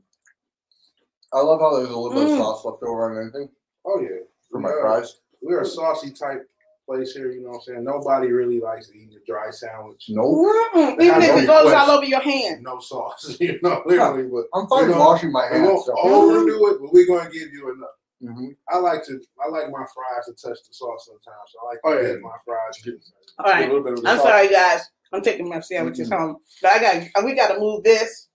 [1.33, 2.37] I love how there's a little bit of Mm.
[2.37, 3.49] sauce left over on anything
[3.85, 4.17] Oh yeah.
[4.51, 4.81] for my Yeah.
[4.81, 5.19] fries.
[5.41, 6.49] We're a saucy type
[6.87, 7.83] place here, you know what I'm saying?
[7.83, 10.05] Nobody really likes eating a dry sandwich.
[10.09, 10.47] Nope.
[10.73, 10.93] Mm.
[11.01, 11.75] Even if it goes request.
[11.89, 12.63] all over your hand.
[12.63, 14.23] No sauce, you know, literally.
[14.23, 15.67] But I'm fine We don't- washing my we hands.
[15.69, 15.93] won't So.
[15.97, 17.89] overdo it, but we're gonna give you enough.
[18.21, 21.51] hmm I like to I like my fries to touch the sauce sometimes.
[21.53, 22.13] So I like to Oh, yeah.
[22.13, 22.99] dip my fries.
[23.39, 23.65] All right.
[23.65, 24.25] A little bit of the I'm sauce.
[24.25, 24.81] sorry, guys.
[25.13, 26.37] I'm taking my sandwiches home.
[26.61, 26.79] But I
[27.13, 28.28] got we gotta move this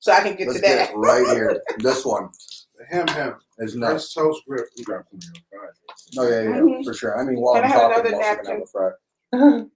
[0.00, 0.90] so I can get Let's to that.
[0.90, 1.62] it right here.
[1.78, 2.30] This one
[2.78, 3.34] The ham ham.
[3.58, 4.12] is nice.
[4.12, 4.66] French toast grip.
[4.76, 5.74] You grab some of your fries.
[6.18, 6.84] Oh yeah, yeah, Mhm.
[6.84, 7.18] for sure.
[7.18, 8.14] I mean, while Can I'm have talking, another I'm
[8.62, 8.68] also
[9.32, 9.70] gonna have a.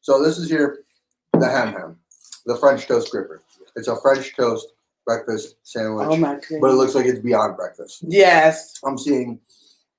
[0.00, 0.84] So this is here,
[1.32, 1.98] the ham ham,
[2.46, 3.42] the French toast gripper.
[3.76, 4.66] It's a French toast
[5.04, 8.02] breakfast sandwich, Oh my but it looks like it's beyond breakfast.
[8.06, 8.74] Yes.
[8.84, 9.40] I'm seeing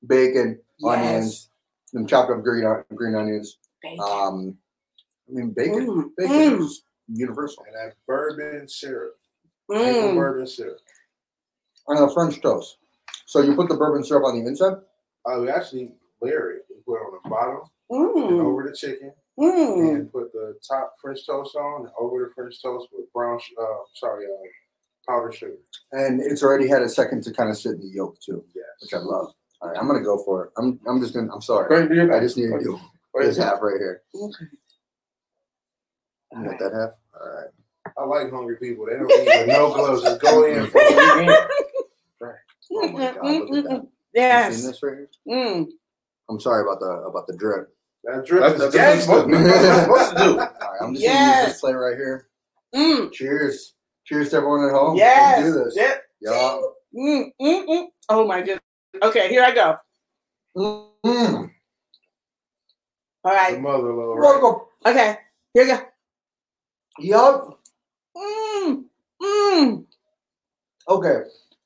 [0.05, 1.49] bacon, onions,
[1.85, 2.65] some chopped up green
[2.95, 3.57] green onions.
[3.81, 3.99] Bacon.
[4.01, 4.57] Um,
[5.27, 5.87] I mean bacon.
[5.87, 7.63] Mm, Bacon mm, is universal.
[7.65, 9.18] And that bourbon syrup.
[9.69, 10.15] Mm.
[10.15, 10.79] bourbon syrup.
[11.87, 12.77] And a French toast.
[13.25, 14.77] So you put the bourbon syrup on the inside.
[15.25, 16.65] I would actually layer it.
[16.69, 17.61] You put it on the bottom
[17.91, 19.95] and Mm, over the chicken, mm.
[19.95, 23.65] and put the top French toast on, and over the French toast with brown, uh,
[23.95, 25.57] sorry, uh, powdered sugar.
[25.91, 28.65] And it's already had a second to kind of sit in the yolk too, Yes.
[28.81, 29.33] which I love.
[29.61, 30.51] All right, I'm gonna go for it.
[30.57, 31.67] I'm I'm just gonna I'm sorry.
[31.67, 32.79] Go ahead and do your I just need to do
[33.15, 34.03] this half right here.
[34.15, 34.45] Okay.
[36.33, 36.91] You got that half?
[37.19, 37.49] All right.
[37.99, 38.85] I like hungry people.
[38.85, 40.03] They don't eat with no gloves.
[40.03, 40.67] Just go in.
[40.67, 40.79] For
[42.71, 43.71] Oh my God, look at that.
[43.71, 44.63] You seen Yes.
[44.63, 45.09] this right here?
[45.27, 45.67] Mm.
[46.29, 47.73] I'm sorry about the about the drip.
[48.03, 49.65] that drip That's, is that's, that's what gangster.
[49.65, 50.29] you're supposed to do.
[50.39, 51.45] All right, I'm just gonna use Yes.
[51.51, 52.27] this plate right here.
[52.75, 53.11] Mm.
[53.11, 53.73] Cheers.
[54.05, 54.97] Cheers to everyone at home.
[54.97, 55.39] Yes.
[55.41, 55.75] Let's do this.
[55.75, 56.03] Yep.
[56.21, 56.59] Yeah.
[56.95, 57.85] Mm, mm, mm.
[58.09, 58.59] Oh my goodness.
[59.01, 59.75] Okay, here I go.
[60.57, 60.87] Mm.
[61.05, 61.49] All
[63.23, 63.59] The right.
[63.61, 64.91] mother love, right?
[64.91, 65.17] Okay.
[65.53, 65.79] Here we go.
[66.99, 67.58] Yup.
[68.17, 68.83] Mm,
[69.21, 69.85] mm,
[70.87, 71.17] Okay.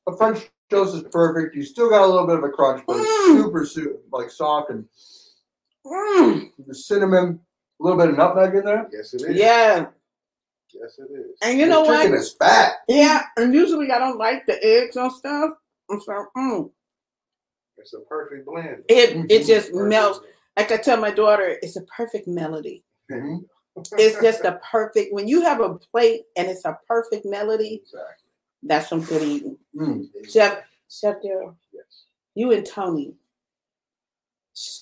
[0.05, 1.55] The French toast is perfect.
[1.55, 3.43] You still got a little bit of a crunch, but it's Mm.
[3.43, 4.85] super, super like soft and
[5.85, 6.51] mm.
[6.67, 7.39] the cinnamon,
[7.79, 8.89] a little bit of nutmeg in there.
[8.91, 9.35] Yes, it is.
[9.37, 9.87] Yeah.
[10.73, 11.37] Yes, it is.
[11.41, 12.01] And you know This what?
[12.03, 12.73] Chicken is fat.
[12.87, 13.21] Yeah.
[13.37, 15.51] And usually I don't like the eggs and stuff.
[15.89, 16.71] And so, mm,
[17.77, 18.83] It's a perfect blend.
[18.89, 20.19] it it just melts.
[20.19, 20.33] blend.
[20.57, 22.83] Like I tell my daughter, it's a perfect melody.
[23.11, 23.45] Mhm.
[23.93, 25.13] It's just a perfect.
[25.13, 28.27] When you have a plate and it's a perfect melody, Exactly.
[28.63, 29.57] that's some good eating.
[29.75, 30.07] Mm.
[30.31, 30.59] Chef,
[30.89, 32.05] Chef Daryl, Yes.
[32.35, 33.15] you and Tony,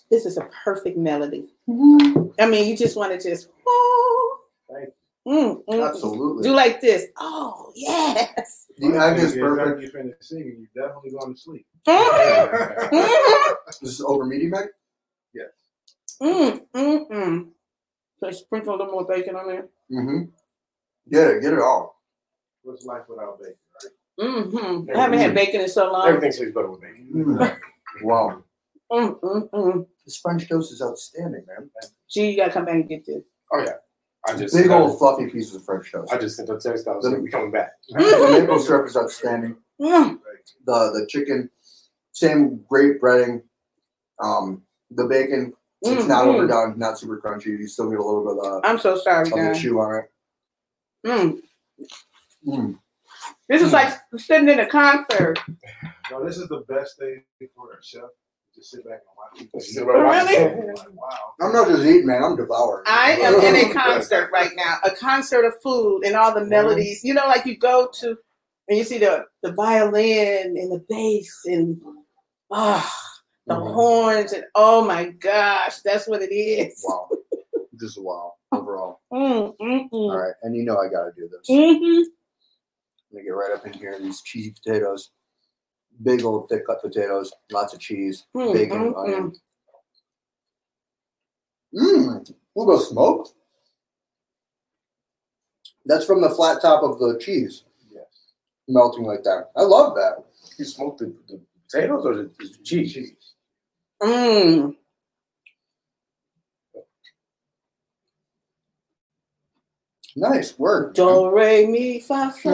[0.10, 1.54] this is a perfect melody.
[1.70, 2.28] Mm-hmm.
[2.40, 4.40] I mean, you just want to just, oh,
[4.74, 4.90] Thank
[5.28, 6.44] mm, mm, Absolutely.
[6.44, 7.06] do like this.
[7.18, 8.68] Oh, yes.
[8.78, 9.82] The egg is Yeah, perfect.
[9.84, 11.66] You finish singing, you're definitely going to sleep.
[11.88, 14.68] Mm, mm, This is over medium egg.
[15.34, 15.48] yes.
[16.22, 17.48] mm, mm, mm.
[18.24, 19.68] So sprinkle a little more bacon on there.
[19.92, 20.24] Mm-hmm.
[21.12, 21.42] Get it.
[21.42, 22.02] Get it all.
[22.64, 24.28] What's life without bacon, right?
[24.28, 24.96] Mm-hmm.
[24.96, 26.08] I haven't had bacon in so long.
[26.08, 27.08] Everything tastes better with bacon.
[27.14, 27.58] Mm.
[28.04, 28.44] Wow.
[28.92, 29.88] Mm, mm, mm.
[30.06, 31.70] This French toast is outstanding, man.
[32.10, 33.24] Gee, you gotta come back and get this.
[33.52, 33.74] Oh yeah.
[34.28, 36.14] I just Big old fluffy pieces of French toast.
[36.14, 37.72] I just sent a text out saying we coming back.
[37.90, 39.56] The maple syrup is outstanding.
[39.82, 40.20] Mm,
[40.66, 41.50] The the chicken,
[42.12, 43.42] same great breading.
[44.20, 44.62] Um,
[44.92, 46.36] the bacon, it's mm, not mm.
[46.36, 47.48] overdone, not super crunchy.
[47.48, 49.62] You still get a little bit of, I'm so sorry, of the guys.
[49.62, 50.12] chew on it.
[51.06, 51.40] Mm.
[52.48, 52.80] Mm.
[53.50, 55.40] This is like sitting in a concert.
[56.12, 57.24] No, this is the best thing
[57.56, 58.02] for a chef.
[58.56, 59.64] Just sit back and watch.
[59.64, 60.74] Sit back and watch Really?
[60.74, 61.34] Like, wow.
[61.42, 62.24] I'm not just eating, man.
[62.24, 62.84] I'm devouring.
[62.86, 67.04] I am in a concert right now, a concert of food and all the melodies.
[67.04, 68.18] You know, like you go to
[68.68, 71.82] and you see the the violin and the bass and
[72.52, 73.11] ah
[73.48, 73.74] the Mhm.
[73.74, 76.84] horns and oh my gosh, that's what it is.
[76.88, 77.10] Wow.
[77.80, 79.00] Just wow overall.
[79.12, 80.16] Mm, mm, mm.
[80.18, 81.50] right, and you know I gotta do this.
[81.50, 82.06] Mhm.
[83.12, 83.98] Let me get right up in here.
[84.00, 85.12] These cheesy potatoes,
[86.02, 89.34] big old thick cut potatoes, lots of cheese, Mm, bacon, mm, onion.
[91.74, 93.28] Mmm, a little bit of smoke.
[95.86, 98.06] That's from the flat top of the cheese Yes.
[98.68, 99.52] melting like that.
[99.56, 100.24] I love that.
[100.58, 102.94] You smoked the, the potatoes or the, the cheese?
[102.94, 103.14] Cheese.
[104.02, 104.76] Mm.
[110.16, 110.94] Nice work.
[110.94, 112.50] Do re mi fa fa.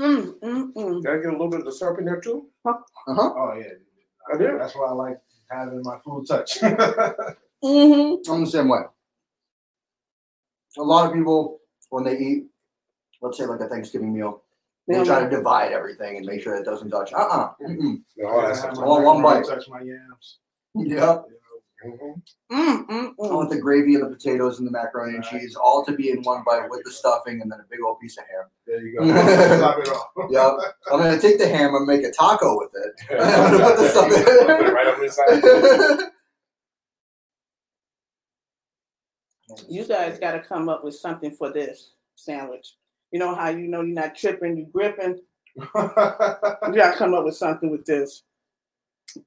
[0.00, 1.04] Mm, mm, mm.
[1.04, 2.46] Gotta get a little bit of the syrup in there too.
[2.64, 2.72] Uh
[3.06, 3.32] huh.
[3.36, 3.74] Oh yeah.
[4.32, 4.58] I do.
[4.58, 5.20] That's why I like
[5.50, 6.58] having my food touch.
[7.64, 8.28] Mm-hmm.
[8.32, 8.80] I'm the same way.
[10.78, 11.60] A lot of people,
[11.90, 12.46] when they eat,
[13.20, 14.42] let's say like a Thanksgiving meal,
[14.88, 15.04] they Yeah.
[15.04, 17.12] try to divide everything and make sure it doesn't touch.
[17.12, 18.02] Uh uh Mm-mm.
[18.16, 18.70] No, all that stuff.
[18.70, 19.44] have my All one bite.
[19.46, 20.38] Touch my yams.
[20.74, 21.22] Yeah.
[21.84, 22.22] Mhm.
[22.52, 23.54] Mm, mm, I want mm.
[23.54, 26.44] the gravy and the potatoes and the macaroni and cheese all to be in one
[26.46, 28.44] bite with the stuffing and then a big old piece of ham.
[28.68, 29.04] There you go.
[29.60, 30.30] Top it off.
[30.30, 30.74] Yep.
[30.92, 32.92] I'm gonna take the ham and make a taco with it.
[33.20, 34.74] I'm gonna put the stuff in.
[34.74, 36.08] right up inside.
[39.68, 42.74] You guys got to come up with something for this sandwich.
[43.12, 45.20] You know how you know you're not tripping, you're gripping.
[45.56, 48.22] You got to come up with something with this.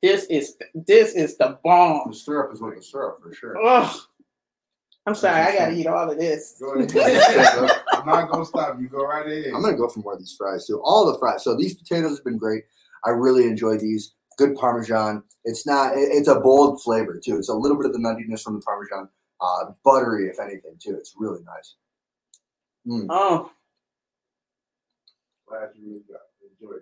[0.01, 2.09] This is this is the bomb.
[2.09, 3.55] the syrup is with the syrup for sure.
[3.63, 3.95] Ugh.
[5.05, 6.55] I'm sorry, I got to eat all of this.
[6.59, 7.71] Go ahead.
[7.93, 8.87] I'm not gonna stop you.
[8.87, 9.53] Go right ahead.
[9.53, 10.81] I'm gonna go for more of these fries too.
[10.83, 11.43] All the fries.
[11.43, 12.63] So these potatoes have been great.
[13.05, 14.15] I really enjoy these.
[14.39, 15.21] Good parmesan.
[15.43, 15.93] It's not.
[15.95, 17.37] it- It's a bold flavor too.
[17.37, 19.09] It's a little bit of the nuttiness from the parmesan.
[19.39, 20.95] Uh, buttery, if anything, too.
[20.97, 21.75] It's really nice.
[22.87, 23.05] Mm.
[23.09, 23.51] Oh,
[25.55, 26.81] glad you really got enjoyed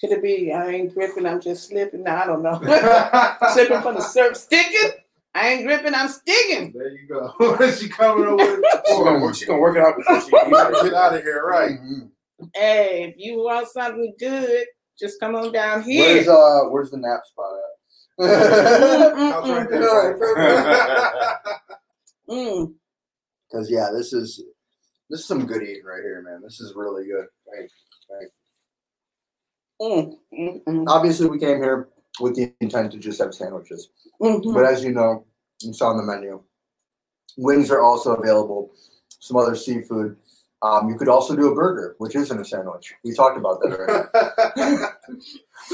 [0.00, 2.06] Could it be I ain't gripping, I'm just slipping?
[2.06, 2.58] I don't know.
[3.52, 4.92] slipping from the surf, sticking.
[5.34, 6.72] I ain't gripping, I'm sticking.
[6.72, 7.32] There you go.
[7.38, 8.64] What is she coming over with?
[8.86, 9.34] She's gonna work.
[9.34, 11.70] She gonna work it out before she you gotta get out of here, right?
[11.70, 12.10] Mhm.
[12.54, 14.66] Hey, if you want something good,
[14.98, 16.14] just come on down here.
[16.14, 17.64] Where's uh where's the nap spot at?
[22.28, 22.74] Mm.
[23.48, 24.42] Because yeah, this is
[25.08, 26.42] this is some good eating right here, man.
[26.42, 27.26] This is really good.
[29.80, 31.88] Mm, mm, mm, Obviously, we came here
[32.20, 33.90] with the intent to just have sandwiches,
[34.20, 34.52] mhm.
[34.52, 35.24] but as you know,
[35.60, 36.42] you saw on the menu.
[37.36, 38.72] Wings are also available.
[39.20, 40.16] Some other seafood.
[40.62, 42.92] Um, you could also do a burger, which isn't a sandwich.
[43.04, 44.82] We talked about that already.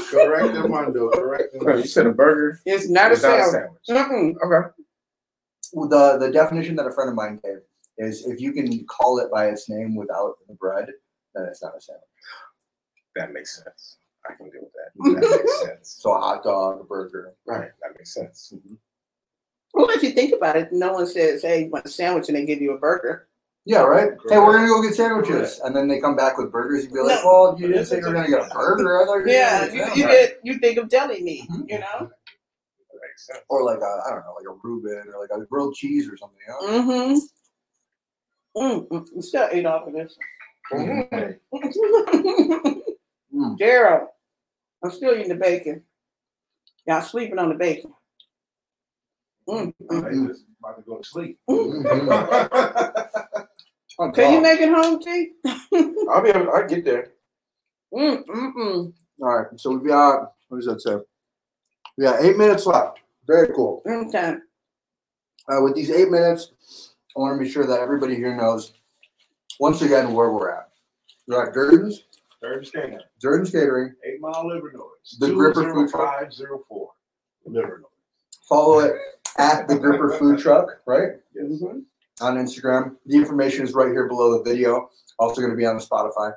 [0.11, 1.09] correct the mundo.
[1.09, 2.59] Correct the you said a burger?
[2.65, 3.81] It's not a It's a sandwich.
[3.89, 4.69] Okay.
[5.73, 7.61] Well, the the definition that a friend of mine gave
[7.97, 10.89] is if you can call it by its name without the bread,
[11.35, 12.03] then it's not a sandwich.
[13.15, 13.97] That makes sense.
[14.29, 15.21] I can deal with that.
[15.29, 15.97] That makes sense.
[16.01, 17.33] So a hot dog, a burger.
[17.45, 17.69] Right.
[17.81, 18.53] That makes sense.
[19.73, 22.37] Well, if you think about it, no one says, "Hey, you want a sandwich?" and
[22.37, 23.27] they give you a burger.
[23.65, 24.11] Yeah, right.
[24.29, 26.83] Hey, we're gonna go get sandwiches, and then they come back with burgers.
[26.83, 27.25] You'd be like, No.
[27.25, 29.73] "Well, you didn't say you were gonna get a burger." I thought you Yeah, you,
[29.73, 31.69] you sandwich." get you think of deli meat, Mhm.
[31.69, 32.09] you know.
[33.01, 33.39] Makes sense.
[33.49, 36.15] or like a I don't know, like a Reuben or like a grilled cheese or
[36.17, 36.39] something.
[36.47, 36.81] You know?
[36.81, 37.17] Mm-hmm.
[38.57, 40.17] Mm, mm, you still ate off of this.
[40.71, 41.49] Mm.
[44.83, 45.83] I'm still eating the bacon.
[46.87, 47.93] Y'all sleeping on the bacon.
[49.47, 50.05] Mm, mm.
[50.05, 51.39] I'm just about to go to sleep.
[51.49, 53.31] Mhm.
[53.97, 55.31] Oh, Can you make it home, T?
[56.09, 56.51] I'll be able.
[56.51, 57.13] I'll get there.
[57.93, 58.93] Mm, mm, mm.
[59.21, 60.97] All right, so we've got what does that say?
[61.97, 62.99] We got eight minutes left.
[63.25, 63.81] Very cool.
[63.87, 64.35] Okay.
[65.47, 66.51] Uh, with these eight minutes,
[67.15, 68.73] I want to be sure that everybody here knows
[69.59, 70.69] once again where we're at.
[71.27, 72.03] We're at Durden's,
[72.41, 72.99] Third scanner.
[73.19, 73.93] Durden's Catering.
[74.05, 75.17] Eight Mile Livernois.
[75.19, 76.19] The Gripper Food Truck.
[76.19, 76.89] 504.
[77.49, 77.83] Livernois.
[78.47, 78.93] Follow it
[79.39, 81.13] at the Gripper Food Truck, right?
[81.33, 81.61] Yes.
[82.21, 82.95] On Instagram.
[83.07, 84.89] The information is right here below the video.
[85.17, 86.33] Also going to be on the Spotify.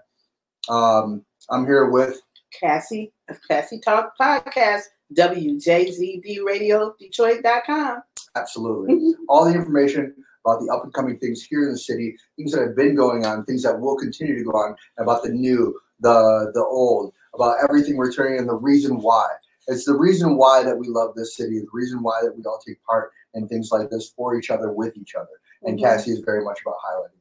[0.70, 2.22] Um, I'm here with
[2.58, 8.02] Cassie of Cassie Talk Podcast, WJZDRadioDetroit.com.
[8.36, 10.14] absolutely all the information
[10.44, 13.24] about the up and coming things here in the city, things that have been going
[13.24, 17.56] on, things that will continue to go on, about the new, the the old, about
[17.62, 19.26] everything we're turning and the reason why.
[19.66, 22.60] It's the reason why that we love this city, the reason why that we all
[22.66, 25.28] take part in things like this for each other, with each other.
[25.62, 25.82] And Mhm.
[25.82, 27.12] Cassie is very much about highlighting.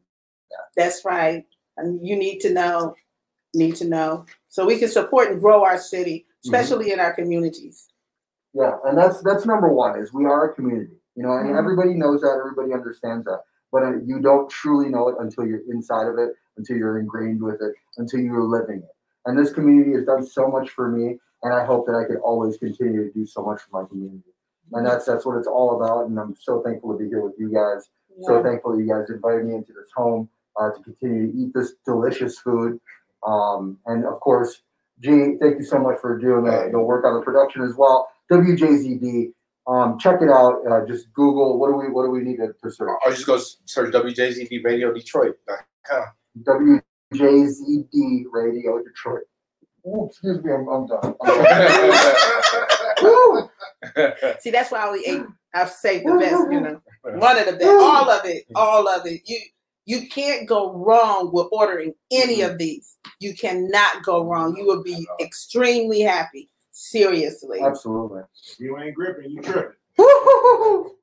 [0.76, 1.46] That's right.
[1.78, 2.96] And you need to know,
[3.54, 7.90] need to know, so we can support and grow our city, especially in our communities.
[8.54, 10.97] Yeah, and that's that's number one is we are a community.
[11.18, 11.58] You know, and Mhm.
[11.58, 13.42] everybody knows that, everybody understands that,
[13.72, 17.42] but uh, you don't truly know it until you're inside of it, until you're ingrained
[17.42, 18.96] with it, until you're living it.
[19.26, 22.18] And this community has done so much for me, and I hope that I can
[22.18, 24.32] always continue to do so much for my community.
[24.74, 26.08] And that's that's what it's all about.
[26.08, 27.90] And I'm so thankful to be here with you guys.
[28.22, 31.54] So thankful that you guys invited me into this home uh, to continue to eat
[31.54, 32.80] this delicious food.
[33.26, 34.62] Um, and of course,
[35.00, 38.10] G, thank you so much for doing the, the work on the production as well.
[38.32, 39.34] WJZD,
[39.68, 40.62] um, check it out.
[40.70, 41.60] Uh, just Google.
[41.60, 42.90] What do we What do we need to, to search?
[43.06, 46.06] Or just go search WJZD Radio Detroit.com.
[46.44, 49.24] WJZD Radio Detroit.
[49.86, 51.16] Ooh, excuse me, I'm, I'm done.
[51.22, 53.50] I'm done.
[54.40, 55.24] See, that's why I only ate.
[55.54, 56.82] I saved the best, you know,
[57.20, 59.22] one of the best, all of it, all of it.
[59.26, 59.40] You
[59.86, 62.98] you can't go wrong with ordering any of these.
[63.20, 64.56] You cannot go wrong.
[64.58, 66.50] You will be extremely happy.
[66.80, 67.60] Seriously.
[67.60, 68.22] Absolutely.
[68.60, 69.72] you ain't gripping, you tripping.
[69.98, 70.94] so,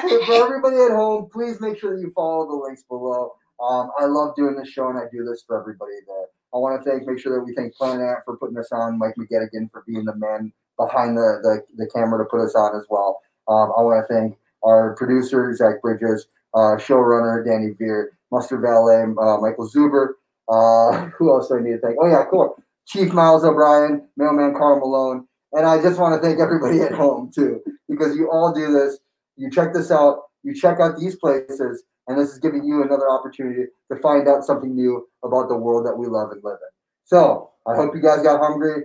[0.00, 3.34] so for everybody at home, please make sure that you follow the links below.
[3.62, 6.28] Um, I love doing this show, and I do this for everybody there.
[6.54, 8.98] I want to thank, make sure that we thank Planet Ant for putting us on,
[8.98, 12.74] Mike McGettigan for being the man behind the, the, the camera to put us on
[12.80, 13.20] as well.
[13.48, 19.02] Um, I want to thank our producer, Zach Bridges, uh, showrunner, Danny Beard, Mustard Valet,
[19.02, 20.14] uh, Michael Zuber.
[20.48, 21.96] Uh, who else do I need to thank?
[22.00, 22.56] Oh, yeah, cool.
[22.90, 25.26] Chief Miles O'Brien, Mailman Carl Malone.
[25.52, 28.98] And I just want to thank everybody at home, too, because you all do this.
[29.36, 33.08] You check this out, you check out these places, and this is giving you another
[33.08, 36.68] opportunity to find out something new about the world that we love and live in.
[37.04, 38.84] So I hope you guys got hungry.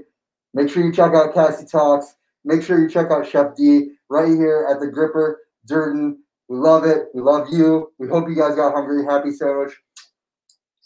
[0.53, 2.15] Make sure you check out Cassie Talks.
[2.43, 6.19] Make sure you check out Chef D right here at the Gripper, Durden.
[6.47, 7.07] We love it.
[7.13, 7.91] We love you.
[7.97, 9.03] We hope you guys got hungry.
[9.03, 9.73] Happy sandwich.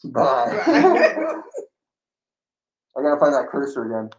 [0.05, 1.35] Bye.
[2.99, 4.09] I gotta find that cursor again.